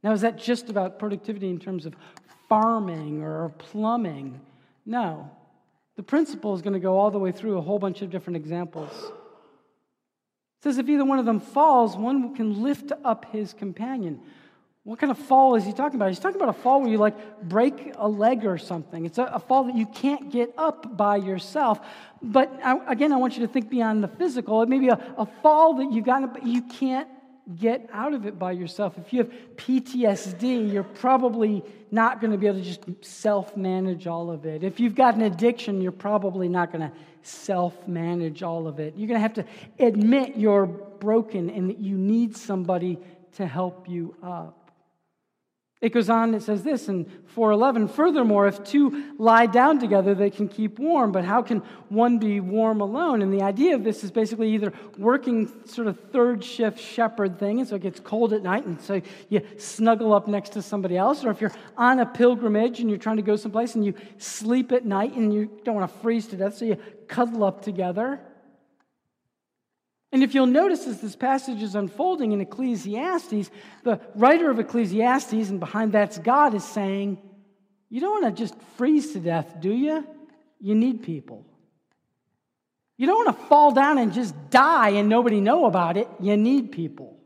Now, 0.03 0.13
is 0.13 0.23
that 0.23 0.37
just 0.37 0.69
about 0.69 0.99
productivity 0.99 1.49
in 1.49 1.61
terms 1.61 1.87
of 1.87 1.95
farming 2.53 3.23
or 3.23 3.49
plumbing? 3.57 4.39
No. 4.85 5.31
The 5.97 6.03
principle 6.03 6.55
is 6.55 6.61
going 6.61 6.75
to 6.75 6.81
go 6.81 6.99
all 6.99 7.11
the 7.11 7.19
way 7.19 7.33
through 7.33 7.57
a 7.57 7.63
whole 7.63 7.79
bunch 7.79 8.03
of 8.03 8.11
different 8.11 8.37
examples. 8.37 8.91
It 8.93 10.65
says 10.65 10.77
if 10.77 10.87
either 10.87 11.07
one 11.07 11.19
of 11.19 11.25
them 11.25 11.41
falls, 11.41 11.97
one 11.97 12.35
can 12.35 12.63
lift 12.63 12.93
up 13.05 13.25
his 13.33 13.55
companion. 13.55 14.21
What 14.85 14.99
kind 14.99 15.11
of 15.11 15.17
fall 15.17 15.55
is 15.55 15.65
he 15.65 15.73
talking 15.73 15.97
about? 15.97 16.11
He's 16.11 16.19
talking 16.19 16.37
about 16.37 16.51
a 16.51 16.61
fall 16.61 16.83
where 16.83 16.91
you 16.91 16.99
like 16.99 17.41
break 17.49 17.95
a 17.97 18.07
leg 18.07 18.45
or 18.45 18.59
something. 18.59 19.07
It's 19.07 19.17
a, 19.17 19.25
a 19.25 19.39
fall 19.39 19.65
that 19.65 19.75
you 19.75 19.87
can't 19.87 20.31
get 20.31 20.53
up 20.59 20.95
by 20.95 21.17
yourself. 21.17 21.81
But 22.21 22.53
I, 22.63 22.77
again, 22.87 23.15
I 23.15 23.17
want 23.17 23.39
you 23.39 23.47
to 23.47 23.51
think 23.51 23.71
beyond 23.71 24.05
the 24.05 24.09
physical. 24.09 24.61
It 24.61 24.69
may 24.69 24.79
be 24.79 24.89
a, 24.89 25.15
a 25.17 25.25
fall 25.41 25.77
that 25.77 25.91
you've 25.91 26.05
gotten, 26.05 26.29
but 26.29 26.47
you 26.47 26.61
can't 26.61 27.09
get 27.59 27.89
out 27.93 28.15
of 28.15 28.27
it 28.27 28.39
by 28.39 28.53
yourself. 28.53 28.99
If 28.99 29.13
you 29.13 29.21
have 29.21 29.33
PTSD, 29.57 30.73
you're 30.73 30.83
probably 30.83 31.63
not 31.91 32.21
going 32.21 32.31
to 32.31 32.39
be 32.39 32.47
able 32.47 32.59
to 32.59 32.65
just 32.65 32.85
self 33.05 33.57
manage 33.57 34.07
all 34.07 34.31
of 34.31 34.47
it. 34.47 34.63
If 34.63 34.81
you've 34.81 34.95
got 34.95 35.15
an 35.15 35.23
addiction, 35.23 35.81
you're 35.81 35.93
probably 35.93 36.49
not 36.49 36.73
going 36.73 36.89
to 36.89 36.93
self 37.23 37.87
manage 37.89 38.43
all 38.43 38.67
of 38.67 38.79
it. 38.79 38.95
You're 38.97 39.09
going 39.09 39.19
to 39.19 39.23
have 39.23 39.35
to 39.35 39.45
admit 39.79 40.37
you're 40.37 40.67
broken 40.67 41.51
and 41.51 41.69
that 41.69 41.79
you 41.79 41.97
need 41.97 42.37
somebody 42.37 42.99
to 43.37 43.47
help 43.47 43.89
you 43.89 44.15
up. 44.23 44.62
It 45.83 45.93
goes 45.93 46.09
on, 46.09 46.33
it 46.33 46.45
says 46.45 46.63
this 46.63 46.89
in 46.89 47.07
411 47.27 47.89
Furthermore, 47.89 48.47
if 48.47 48.63
two 48.63 49.13
lie 49.19 49.47
down 49.47 49.81
together, 49.81 50.15
they 50.15 50.31
can 50.31 50.47
keep 50.47 50.79
warm, 50.79 51.11
but 51.11 51.25
how 51.25 51.43
can 51.43 51.59
one 51.89 52.19
be 52.19 52.39
warm 52.39 52.81
alone? 52.81 53.21
And 53.21 53.33
the 53.33 53.43
idea 53.43 53.75
of 53.75 53.83
this 53.83 54.05
is 54.05 54.13
basically 54.13 54.55
either 54.55 54.73
working 54.97 55.53
sort 55.67 55.89
of 55.89 55.99
third 56.13 56.45
shift 56.45 56.79
shepherd 56.79 57.37
thing, 57.37 57.59
and 57.59 57.69
so 57.69 57.75
it 57.75 57.83
gets 57.83 57.99
cold 57.99 58.33
at 58.33 58.45
night, 58.45 58.65
and 58.65 58.81
so 58.81 59.03
you 59.29 59.45
snuggle 59.59 60.13
up 60.15 60.29
next 60.29 60.51
to 60.51 60.63
somebody 60.63 60.97
else, 60.97 61.25
or 61.25 61.33
if 61.33 61.41
you're 61.41 61.53
on 61.77 61.99
a 61.99 62.07
pilgrimage 62.07 62.79
and 62.79 62.89
you're 62.89 62.97
trying 62.97 63.17
to 63.17 63.23
go 63.23 63.35
someplace 63.35 63.75
and 63.75 63.85
you 63.85 63.93
sleep 64.19 64.71
at 64.71 64.87
night 64.87 65.15
and 65.15 65.35
you 65.35 65.51
don't 65.65 65.75
want 65.75 65.93
to 65.93 65.99
freeze 65.99 66.29
to 66.29 66.37
death, 66.37 66.57
so 66.57 66.65
you 66.65 66.77
cuddle 67.09 67.43
up 67.43 67.61
together. 67.61 68.21
And 70.13 70.23
if 70.23 70.35
you'll 70.35 70.47
notice 70.47 70.87
as 70.87 71.01
this 71.01 71.17
passage 71.17 71.63
is 71.63 71.75
unfolding 71.75 72.33
in 72.33 72.41
Ecclesiastes, 72.43 73.51
the 73.83 73.99
writer 74.15 74.51
of 74.51 74.59
Ecclesiastes, 74.59 75.33
and 75.33 75.59
behind 75.59 75.93
that's 75.93 76.19
God, 76.19 76.53
is 76.55 76.65
saying, 76.65 77.19
You 77.89 78.01
don't 78.01 78.23
want 78.23 78.37
to 78.37 78.43
just 78.43 78.55
freeze 78.77 79.13
to 79.15 79.21
death, 79.21 79.57
do 79.59 79.73
you? 79.73 80.07
You 80.61 80.75
need 80.75 81.03
people. 81.03 81.47
You 82.99 83.07
don't 83.07 83.25
want 83.25 83.37
to 83.37 83.47
fall 83.47 83.73
down 83.73 83.99
and 83.99 84.13
just 84.13 84.35
die 84.51 84.91
and 84.91 85.09
nobody 85.09 85.41
know 85.41 85.65
about 85.65 85.97
it. 85.97 86.09
You 86.21 86.37
need 86.37 86.73
people. 86.73 87.19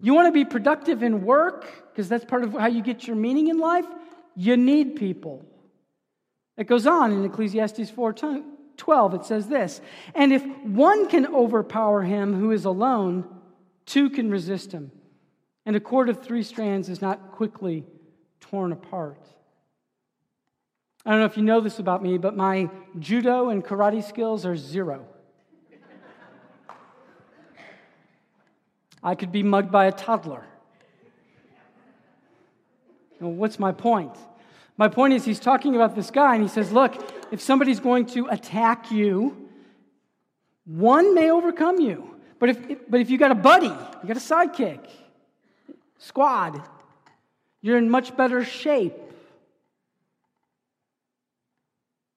You 0.00 0.12
want 0.12 0.26
to 0.26 0.32
be 0.32 0.44
productive 0.44 1.04
in 1.04 1.24
work, 1.24 1.66
because 1.90 2.08
that's 2.08 2.24
part 2.24 2.42
of 2.42 2.54
how 2.54 2.66
you 2.66 2.82
get 2.82 3.06
your 3.06 3.14
meaning 3.14 3.46
in 3.46 3.58
life? 3.58 3.86
You 4.34 4.56
need 4.56 4.96
people. 4.96 5.46
It 6.56 6.66
goes 6.66 6.86
on 6.86 7.12
in 7.12 7.24
Ecclesiastes 7.24 7.90
4 7.90 8.12
12, 8.82 9.14
it 9.14 9.24
says 9.24 9.46
this 9.46 9.80
And 10.12 10.32
if 10.32 10.44
one 10.64 11.08
can 11.08 11.28
overpower 11.28 12.02
him 12.02 12.34
who 12.34 12.50
is 12.50 12.64
alone, 12.64 13.24
two 13.86 14.10
can 14.10 14.28
resist 14.28 14.72
him. 14.72 14.90
And 15.64 15.76
a 15.76 15.80
cord 15.80 16.08
of 16.08 16.20
three 16.20 16.42
strands 16.42 16.88
is 16.88 17.00
not 17.00 17.30
quickly 17.30 17.84
torn 18.40 18.72
apart. 18.72 19.24
I 21.06 21.12
don't 21.12 21.20
know 21.20 21.26
if 21.26 21.36
you 21.36 21.44
know 21.44 21.60
this 21.60 21.78
about 21.78 22.02
me, 22.02 22.18
but 22.18 22.36
my 22.36 22.70
judo 22.98 23.50
and 23.50 23.64
karate 23.64 24.02
skills 24.02 24.44
are 24.44 24.56
zero. 24.56 25.06
I 29.00 29.14
could 29.14 29.30
be 29.30 29.44
mugged 29.44 29.70
by 29.70 29.84
a 29.86 29.92
toddler. 29.92 30.44
What's 33.20 33.60
my 33.60 33.70
point? 33.70 34.16
My 34.82 34.88
point 34.88 35.14
is, 35.14 35.24
he's 35.24 35.38
talking 35.38 35.76
about 35.76 35.94
this 35.94 36.10
guy, 36.10 36.34
and 36.34 36.42
he 36.42 36.48
says, 36.48 36.72
Look, 36.72 36.96
if 37.30 37.40
somebody's 37.40 37.78
going 37.78 38.04
to 38.06 38.26
attack 38.26 38.90
you, 38.90 39.48
one 40.64 41.14
may 41.14 41.30
overcome 41.30 41.78
you. 41.78 42.16
But 42.40 42.48
if, 42.48 42.90
but 42.90 42.98
if 42.98 43.08
you 43.08 43.16
got 43.16 43.30
a 43.30 43.36
buddy, 43.36 43.68
you 43.68 44.08
got 44.08 44.16
a 44.16 44.26
sidekick, 44.34 44.80
squad, 45.98 46.60
you're 47.60 47.78
in 47.78 47.90
much 47.90 48.16
better 48.16 48.44
shape. 48.44 48.96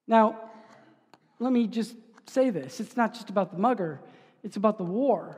Now, 0.08 0.36
let 1.38 1.52
me 1.52 1.68
just 1.68 1.94
say 2.28 2.50
this 2.50 2.80
it's 2.80 2.96
not 2.96 3.14
just 3.14 3.30
about 3.30 3.52
the 3.52 3.58
mugger, 3.58 4.00
it's 4.42 4.56
about 4.56 4.76
the 4.76 4.82
war. 4.82 5.36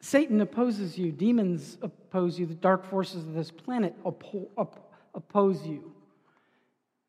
Satan 0.00 0.40
opposes 0.40 0.96
you, 0.96 1.12
demons 1.12 1.76
oppose 1.82 2.38
you, 2.38 2.46
the 2.46 2.54
dark 2.54 2.88
forces 2.88 3.24
of 3.24 3.34
this 3.34 3.50
planet 3.50 3.94
oppose 4.06 4.85
you. 5.66 5.92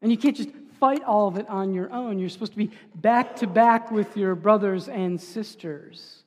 And 0.01 0.11
you 0.11 0.17
can't 0.17 0.35
just 0.35 0.49
fight 0.79 1.03
all 1.03 1.27
of 1.27 1.37
it 1.37 1.47
on 1.49 1.73
your 1.73 1.91
own. 1.91 2.19
You're 2.19 2.29
supposed 2.29 2.53
to 2.53 2.57
be 2.57 2.71
back 2.95 3.37
to 3.37 3.47
back 3.47 3.91
with 3.91 4.15
your 4.15 4.35
brothers 4.35 4.87
and 4.87 5.19
sisters. 5.19 6.23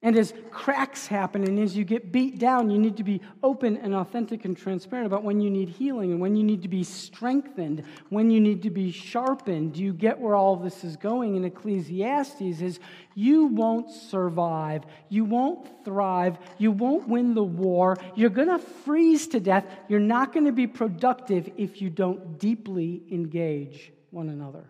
And 0.00 0.16
as 0.16 0.32
cracks 0.52 1.08
happen 1.08 1.42
and 1.42 1.58
as 1.58 1.76
you 1.76 1.84
get 1.84 2.12
beat 2.12 2.38
down, 2.38 2.70
you 2.70 2.78
need 2.78 2.96
to 2.98 3.02
be 3.02 3.20
open 3.42 3.76
and 3.78 3.96
authentic 3.96 4.44
and 4.44 4.56
transparent 4.56 5.06
about 5.06 5.24
when 5.24 5.40
you 5.40 5.50
need 5.50 5.68
healing 5.68 6.12
and 6.12 6.20
when 6.20 6.36
you 6.36 6.44
need 6.44 6.62
to 6.62 6.68
be 6.68 6.84
strengthened, 6.84 7.82
when 8.08 8.30
you 8.30 8.40
need 8.40 8.62
to 8.62 8.70
be 8.70 8.92
sharpened. 8.92 9.72
Do 9.74 9.82
you 9.82 9.92
get 9.92 10.20
where 10.20 10.36
all 10.36 10.54
this 10.54 10.84
is 10.84 10.96
going 10.96 11.34
in 11.34 11.44
Ecclesiastes? 11.44 12.40
Is 12.40 12.78
you 13.16 13.46
won't 13.46 13.90
survive, 13.90 14.84
you 15.08 15.24
won't 15.24 15.84
thrive, 15.84 16.38
you 16.58 16.70
won't 16.70 17.08
win 17.08 17.34
the 17.34 17.42
war, 17.42 17.96
you're 18.14 18.30
going 18.30 18.48
to 18.48 18.60
freeze 18.60 19.26
to 19.28 19.40
death, 19.40 19.66
you're 19.88 19.98
not 19.98 20.32
going 20.32 20.46
to 20.46 20.52
be 20.52 20.68
productive 20.68 21.50
if 21.56 21.82
you 21.82 21.90
don't 21.90 22.38
deeply 22.38 23.02
engage 23.10 23.92
one 24.10 24.28
another. 24.28 24.64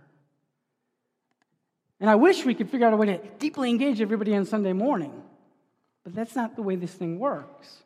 And 2.00 2.08
I 2.08 2.14
wish 2.14 2.44
we 2.44 2.54
could 2.54 2.70
figure 2.70 2.86
out 2.86 2.92
a 2.92 2.96
way 2.96 3.06
to 3.06 3.18
deeply 3.38 3.70
engage 3.70 4.00
everybody 4.00 4.34
on 4.34 4.44
Sunday 4.44 4.72
morning. 4.72 5.22
But 6.04 6.14
that's 6.14 6.36
not 6.36 6.56
the 6.56 6.62
way 6.62 6.76
this 6.76 6.92
thing 6.92 7.18
works. 7.18 7.82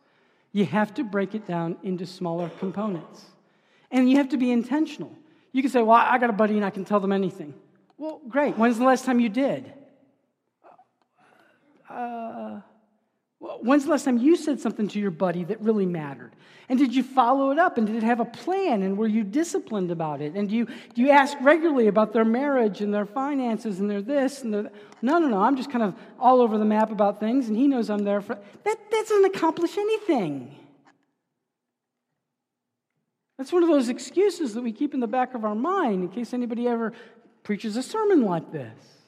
You 0.52 0.66
have 0.66 0.92
to 0.94 1.04
break 1.04 1.34
it 1.34 1.46
down 1.46 1.76
into 1.82 2.06
smaller 2.06 2.50
components. 2.58 3.24
And 3.90 4.10
you 4.10 4.18
have 4.18 4.28
to 4.30 4.36
be 4.36 4.50
intentional. 4.50 5.16
You 5.52 5.62
can 5.62 5.70
say, 5.70 5.82
Well, 5.82 5.96
I 5.96 6.18
got 6.18 6.30
a 6.30 6.34
buddy 6.34 6.56
and 6.56 6.64
I 6.64 6.70
can 6.70 6.84
tell 6.84 7.00
them 7.00 7.12
anything. 7.12 7.54
Well, 7.96 8.20
great. 8.28 8.56
When's 8.58 8.78
the 8.78 8.84
last 8.84 9.04
time 9.04 9.20
you 9.20 9.28
did? 9.28 9.72
Uh, 11.88 12.60
when's 13.42 13.84
the 13.84 13.90
last 13.90 14.04
time 14.04 14.18
you 14.18 14.36
said 14.36 14.60
something 14.60 14.86
to 14.88 15.00
your 15.00 15.10
buddy 15.10 15.44
that 15.44 15.60
really 15.60 15.86
mattered? 15.86 16.32
And 16.68 16.78
did 16.78 16.94
you 16.94 17.02
follow 17.02 17.50
it 17.50 17.58
up? 17.58 17.76
And 17.76 17.86
did 17.86 17.96
it 17.96 18.02
have 18.02 18.20
a 18.20 18.24
plan? 18.24 18.82
And 18.82 18.96
were 18.96 19.08
you 19.08 19.24
disciplined 19.24 19.90
about 19.90 20.20
it? 20.20 20.34
And 20.34 20.48
do 20.48 20.54
you, 20.54 20.66
do 20.94 21.02
you 21.02 21.10
ask 21.10 21.36
regularly 21.40 21.88
about 21.88 22.12
their 22.12 22.24
marriage 22.24 22.80
and 22.80 22.94
their 22.94 23.04
finances 23.04 23.80
and 23.80 23.90
their 23.90 24.00
this 24.00 24.42
and 24.42 24.54
their. 24.54 24.70
No, 25.02 25.18
no, 25.18 25.28
no. 25.28 25.38
I'm 25.38 25.56
just 25.56 25.70
kind 25.70 25.82
of 25.82 25.94
all 26.20 26.40
over 26.40 26.56
the 26.56 26.64
map 26.64 26.92
about 26.92 27.18
things, 27.18 27.48
and 27.48 27.56
he 27.56 27.66
knows 27.66 27.90
I'm 27.90 28.04
there 28.04 28.20
for. 28.20 28.36
That, 28.36 28.44
that 28.64 28.90
doesn't 28.90 29.24
accomplish 29.34 29.76
anything. 29.76 30.56
That's 33.38 33.52
one 33.52 33.64
of 33.64 33.68
those 33.68 33.88
excuses 33.88 34.54
that 34.54 34.62
we 34.62 34.70
keep 34.70 34.94
in 34.94 35.00
the 35.00 35.08
back 35.08 35.34
of 35.34 35.44
our 35.44 35.56
mind 35.56 36.04
in 36.04 36.08
case 36.10 36.32
anybody 36.32 36.68
ever 36.68 36.92
preaches 37.42 37.76
a 37.76 37.82
sermon 37.82 38.22
like 38.22 38.52
this. 38.52 39.01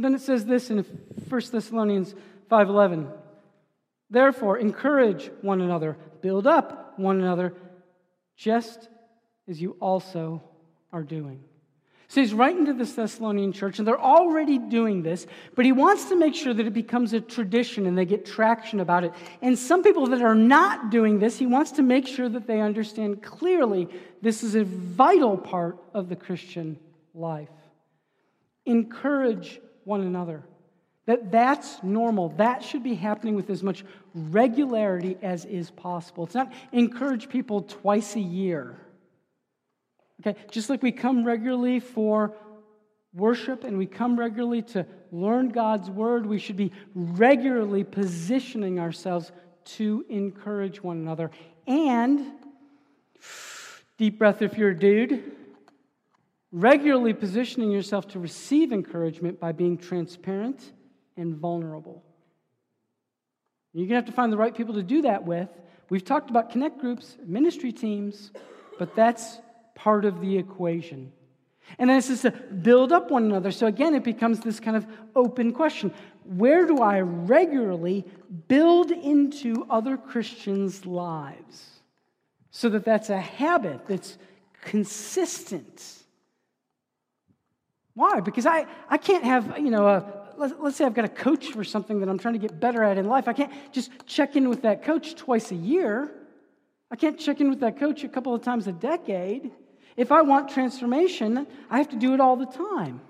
And 0.00 0.04
then 0.06 0.14
it 0.14 0.22
says 0.22 0.46
this 0.46 0.70
in 0.70 0.78
1 0.78 1.52
Thessalonians 1.52 2.14
5:11. 2.50 3.06
Therefore, 4.08 4.56
encourage 4.56 5.30
one 5.42 5.60
another, 5.60 5.98
build 6.22 6.46
up 6.46 6.98
one 6.98 7.20
another, 7.20 7.52
just 8.34 8.88
as 9.46 9.60
you 9.60 9.76
also 9.78 10.42
are 10.90 11.02
doing. 11.02 11.44
So 12.08 12.22
he's 12.22 12.32
writing 12.32 12.64
to 12.64 12.72
this 12.72 12.94
Thessalonian 12.94 13.52
church, 13.52 13.78
and 13.78 13.86
they're 13.86 14.00
already 14.00 14.56
doing 14.56 15.02
this, 15.02 15.26
but 15.54 15.66
he 15.66 15.72
wants 15.72 16.06
to 16.06 16.16
make 16.16 16.34
sure 16.34 16.54
that 16.54 16.66
it 16.66 16.72
becomes 16.72 17.12
a 17.12 17.20
tradition 17.20 17.84
and 17.84 17.98
they 17.98 18.06
get 18.06 18.24
traction 18.24 18.80
about 18.80 19.04
it. 19.04 19.12
And 19.42 19.58
some 19.58 19.82
people 19.82 20.06
that 20.06 20.22
are 20.22 20.34
not 20.34 20.90
doing 20.90 21.18
this, 21.18 21.38
he 21.38 21.44
wants 21.44 21.72
to 21.72 21.82
make 21.82 22.06
sure 22.06 22.30
that 22.30 22.46
they 22.46 22.62
understand 22.62 23.22
clearly 23.22 23.86
this 24.22 24.42
is 24.42 24.54
a 24.54 24.64
vital 24.64 25.36
part 25.36 25.76
of 25.92 26.08
the 26.08 26.16
Christian 26.16 26.78
life. 27.12 27.50
Encourage 28.64 29.60
one 29.84 30.02
another. 30.02 30.42
That 31.06 31.32
that's 31.32 31.82
normal. 31.82 32.28
That 32.30 32.62
should 32.62 32.82
be 32.82 32.94
happening 32.94 33.34
with 33.34 33.50
as 33.50 33.62
much 33.62 33.84
regularity 34.14 35.16
as 35.22 35.44
is 35.44 35.70
possible. 35.70 36.24
It's 36.24 36.34
not 36.34 36.52
encourage 36.72 37.28
people 37.28 37.62
twice 37.62 38.16
a 38.16 38.20
year. 38.20 38.76
Okay, 40.20 40.38
just 40.50 40.68
like 40.68 40.82
we 40.82 40.92
come 40.92 41.24
regularly 41.24 41.80
for 41.80 42.34
worship 43.14 43.64
and 43.64 43.78
we 43.78 43.86
come 43.86 44.18
regularly 44.18 44.62
to 44.62 44.86
learn 45.10 45.48
God's 45.48 45.90
word, 45.90 46.26
we 46.26 46.38
should 46.38 46.56
be 46.56 46.72
regularly 46.94 47.84
positioning 47.84 48.78
ourselves 48.78 49.32
to 49.64 50.04
encourage 50.08 50.82
one 50.82 50.98
another. 50.98 51.30
And, 51.66 52.32
deep 53.98 54.18
breath 54.18 54.42
if 54.42 54.56
you're 54.56 54.70
a 54.70 54.78
dude, 54.78 55.32
regularly 56.52 57.12
positioning 57.12 57.70
yourself 57.70 58.08
to 58.08 58.18
receive 58.18 58.72
encouragement 58.72 59.38
by 59.38 59.52
being 59.52 59.78
transparent 59.78 60.72
and 61.16 61.34
vulnerable. 61.34 62.02
You're 63.72 63.86
going 63.86 64.00
to 64.00 64.06
have 64.06 64.06
to 64.06 64.12
find 64.12 64.32
the 64.32 64.36
right 64.36 64.54
people 64.54 64.74
to 64.74 64.82
do 64.82 65.02
that 65.02 65.24
with. 65.24 65.48
We've 65.90 66.04
talked 66.04 66.30
about 66.30 66.50
connect 66.50 66.78
groups, 66.78 67.16
ministry 67.24 67.72
teams, 67.72 68.32
but 68.78 68.96
that's 68.96 69.38
part 69.74 70.04
of 70.04 70.20
the 70.20 70.38
equation. 70.38 71.12
And 71.78 71.88
then 71.88 71.98
it 71.98 72.02
says 72.02 72.22
to 72.22 72.32
build 72.32 72.90
up 72.90 73.10
one 73.10 73.24
another. 73.24 73.52
So 73.52 73.66
again, 73.66 73.94
it 73.94 74.02
becomes 74.02 74.40
this 74.40 74.58
kind 74.58 74.76
of 74.76 74.86
open 75.14 75.52
question 75.52 75.92
Where 76.24 76.66
do 76.66 76.78
I 76.78 77.00
regularly 77.00 78.04
build 78.48 78.90
into 78.90 79.66
other 79.70 79.96
Christians' 79.96 80.84
lives 80.84 81.66
so 82.50 82.68
that 82.70 82.84
that's 82.84 83.10
a 83.10 83.20
habit 83.20 83.86
that's 83.86 84.18
consistent? 84.62 85.99
Why? 88.00 88.20
Because 88.20 88.46
I, 88.46 88.64
I 88.88 88.96
can't 88.96 89.24
have, 89.24 89.58
you 89.58 89.70
know, 89.70 89.86
a, 89.86 90.02
let's, 90.38 90.54
let's 90.58 90.76
say 90.78 90.86
I've 90.86 90.94
got 90.94 91.04
a 91.04 91.08
coach 91.10 91.48
for 91.48 91.62
something 91.62 92.00
that 92.00 92.08
I'm 92.08 92.18
trying 92.18 92.32
to 92.32 92.40
get 92.40 92.58
better 92.58 92.82
at 92.82 92.96
in 92.96 93.04
life. 93.04 93.28
I 93.28 93.34
can't 93.34 93.52
just 93.72 93.90
check 94.06 94.36
in 94.36 94.48
with 94.48 94.62
that 94.62 94.84
coach 94.84 95.16
twice 95.16 95.50
a 95.50 95.54
year. 95.54 96.10
I 96.90 96.96
can't 96.96 97.20
check 97.20 97.42
in 97.42 97.50
with 97.50 97.60
that 97.60 97.78
coach 97.78 98.02
a 98.02 98.08
couple 98.08 98.34
of 98.34 98.40
times 98.42 98.66
a 98.68 98.72
decade. 98.72 99.50
If 99.98 100.12
I 100.12 100.22
want 100.22 100.48
transformation, 100.48 101.46
I 101.68 101.76
have 101.76 101.90
to 101.90 101.96
do 101.96 102.14
it 102.14 102.20
all 102.20 102.36
the 102.36 102.46
time. 102.46 103.02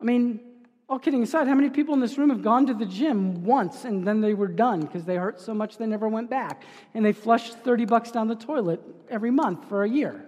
I 0.00 0.04
mean, 0.04 0.40
all 0.88 0.98
kidding 0.98 1.22
aside, 1.22 1.46
how 1.46 1.54
many 1.54 1.70
people 1.70 1.94
in 1.94 2.00
this 2.00 2.18
room 2.18 2.30
have 2.30 2.42
gone 2.42 2.66
to 2.66 2.74
the 2.74 2.84
gym 2.84 3.44
once 3.44 3.84
and 3.84 4.04
then 4.04 4.20
they 4.20 4.34
were 4.34 4.48
done 4.48 4.80
because 4.80 5.04
they 5.04 5.14
hurt 5.14 5.40
so 5.40 5.54
much 5.54 5.78
they 5.78 5.86
never 5.86 6.08
went 6.08 6.30
back? 6.30 6.64
And 6.94 7.04
they 7.04 7.12
flushed 7.12 7.60
30 7.60 7.84
bucks 7.84 8.10
down 8.10 8.26
the 8.26 8.34
toilet 8.34 8.82
every 9.08 9.30
month 9.30 9.68
for 9.68 9.84
a 9.84 9.88
year. 9.88 10.26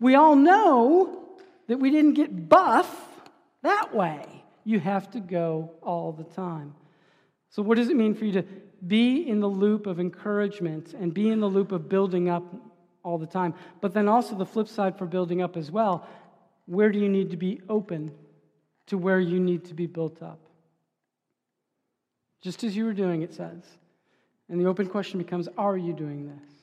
We 0.00 0.14
all 0.14 0.36
know 0.36 1.27
that 1.68 1.78
we 1.78 1.90
didn't 1.90 2.14
get 2.14 2.48
buff 2.48 2.92
that 3.62 3.94
way. 3.94 4.44
You 4.64 4.80
have 4.80 5.10
to 5.12 5.20
go 5.20 5.72
all 5.82 6.12
the 6.12 6.24
time. 6.24 6.74
So, 7.50 7.62
what 7.62 7.76
does 7.76 7.88
it 7.88 7.96
mean 7.96 8.14
for 8.14 8.24
you 8.24 8.32
to 8.32 8.44
be 8.86 9.28
in 9.28 9.40
the 9.40 9.48
loop 9.48 9.86
of 9.86 9.98
encouragement 9.98 10.94
and 10.94 11.14
be 11.14 11.28
in 11.28 11.40
the 11.40 11.46
loop 11.46 11.72
of 11.72 11.88
building 11.88 12.28
up 12.28 12.44
all 13.02 13.16
the 13.16 13.26
time? 13.26 13.54
But 13.80 13.94
then 13.94 14.08
also 14.08 14.34
the 14.34 14.44
flip 14.44 14.68
side 14.68 14.98
for 14.98 15.06
building 15.06 15.40
up 15.40 15.56
as 15.56 15.70
well 15.70 16.06
where 16.68 16.92
do 16.92 16.98
you 16.98 17.08
need 17.08 17.30
to 17.30 17.36
be 17.38 17.62
open 17.70 18.12
to 18.86 18.98
where 18.98 19.18
you 19.18 19.40
need 19.40 19.64
to 19.64 19.74
be 19.74 19.86
built 19.86 20.22
up? 20.22 20.38
Just 22.42 22.62
as 22.62 22.76
you 22.76 22.84
were 22.84 22.92
doing, 22.92 23.22
it 23.22 23.32
says. 23.32 23.64
And 24.50 24.60
the 24.60 24.66
open 24.66 24.86
question 24.86 25.18
becomes 25.18 25.48
are 25.56 25.78
you 25.78 25.94
doing 25.94 26.26
this? 26.26 26.57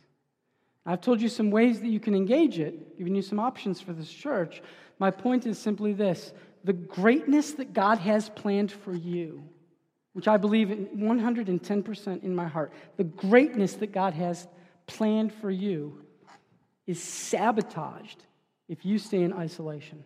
I've 0.85 1.01
told 1.01 1.21
you 1.21 1.29
some 1.29 1.49
ways 1.49 1.81
that 1.81 1.87
you 1.87 1.99
can 1.99 2.13
engage 2.13 2.59
it, 2.59 2.97
giving 2.97 3.15
you 3.15 3.21
some 3.21 3.39
options 3.39 3.81
for 3.81 3.91
this 3.91 4.11
church. 4.11 4.61
My 4.99 5.09
point 5.11 5.45
is 5.45 5.57
simply 5.57 5.93
this 5.93 6.31
the 6.63 6.73
greatness 6.73 7.51
that 7.53 7.73
God 7.73 7.99
has 7.99 8.29
planned 8.29 8.71
for 8.71 8.93
you, 8.93 9.43
which 10.13 10.27
I 10.27 10.37
believe 10.37 10.71
in 10.71 10.87
110% 10.97 12.23
in 12.23 12.35
my 12.35 12.47
heart, 12.47 12.73
the 12.97 13.03
greatness 13.03 13.73
that 13.73 13.91
God 13.91 14.13
has 14.13 14.47
planned 14.87 15.33
for 15.33 15.51
you 15.51 16.05
is 16.87 17.01
sabotaged 17.01 18.23
if 18.67 18.85
you 18.85 18.97
stay 18.97 19.21
in 19.21 19.33
isolation. 19.33 20.03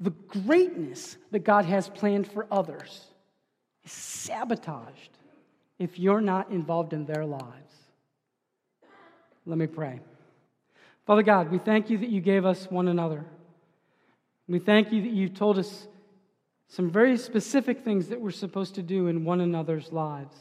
The 0.00 0.10
greatness 0.10 1.16
that 1.30 1.40
God 1.40 1.64
has 1.66 1.88
planned 1.88 2.26
for 2.26 2.46
others 2.50 3.04
is 3.84 3.92
sabotaged 3.92 5.18
if 5.78 5.98
you're 5.98 6.20
not 6.20 6.50
involved 6.50 6.92
in 6.92 7.04
their 7.04 7.24
lives. 7.24 7.73
Let 9.46 9.58
me 9.58 9.66
pray. 9.66 10.00
Father 11.06 11.22
God, 11.22 11.50
we 11.50 11.58
thank 11.58 11.90
you 11.90 11.98
that 11.98 12.08
you 12.08 12.20
gave 12.20 12.46
us 12.46 12.70
one 12.70 12.88
another. 12.88 13.24
We 14.48 14.58
thank 14.58 14.92
you 14.92 15.02
that 15.02 15.12
you 15.12 15.28
told 15.28 15.58
us 15.58 15.86
some 16.68 16.90
very 16.90 17.16
specific 17.16 17.84
things 17.84 18.08
that 18.08 18.20
we're 18.20 18.30
supposed 18.30 18.74
to 18.76 18.82
do 18.82 19.06
in 19.08 19.24
one 19.24 19.40
another's 19.40 19.92
lives. 19.92 20.36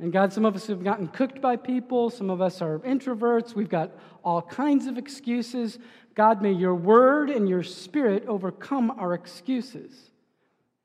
And 0.00 0.12
God, 0.12 0.32
some 0.32 0.44
of 0.44 0.54
us 0.54 0.66
have 0.68 0.84
gotten 0.84 1.08
cooked 1.08 1.40
by 1.40 1.56
people. 1.56 2.10
Some 2.10 2.30
of 2.30 2.40
us 2.40 2.62
are 2.62 2.78
introverts. 2.80 3.54
We've 3.54 3.68
got 3.68 3.90
all 4.22 4.40
kinds 4.40 4.86
of 4.86 4.98
excuses. 4.98 5.78
God, 6.14 6.42
may 6.42 6.52
your 6.52 6.74
word 6.74 7.28
and 7.30 7.48
your 7.48 7.62
spirit 7.62 8.24
overcome 8.26 8.90
our 8.92 9.14
excuses. 9.14 9.92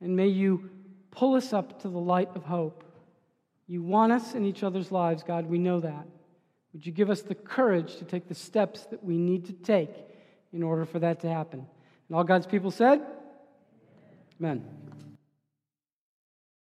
And 0.01 0.15
may 0.15 0.27
you 0.27 0.69
pull 1.11 1.35
us 1.35 1.53
up 1.53 1.81
to 1.81 1.89
the 1.89 1.99
light 1.99 2.29
of 2.35 2.43
hope. 2.43 2.83
You 3.67 3.83
want 3.83 4.11
us 4.11 4.33
in 4.33 4.45
each 4.45 4.63
other's 4.63 4.91
lives, 4.91 5.23
God. 5.23 5.45
We 5.45 5.59
know 5.59 5.79
that. 5.79 6.07
Would 6.75 6.85
you 6.85 6.91
give 6.91 7.09
us 7.09 7.21
the 7.21 7.35
courage 7.35 7.95
to 7.99 8.03
take 8.03 8.27
the 8.27 8.35
steps 8.35 8.85
that 8.87 9.01
we 9.01 9.17
need 9.17 9.45
to 9.45 9.53
take 9.53 9.91
in 10.51 10.61
order 10.61 10.83
for 10.83 10.99
that 10.99 11.21
to 11.21 11.29
happen? 11.29 11.65
And 12.09 12.17
all 12.17 12.25
God's 12.25 12.45
people 12.45 12.69
said, 12.69 13.01
Amen. 14.41 14.84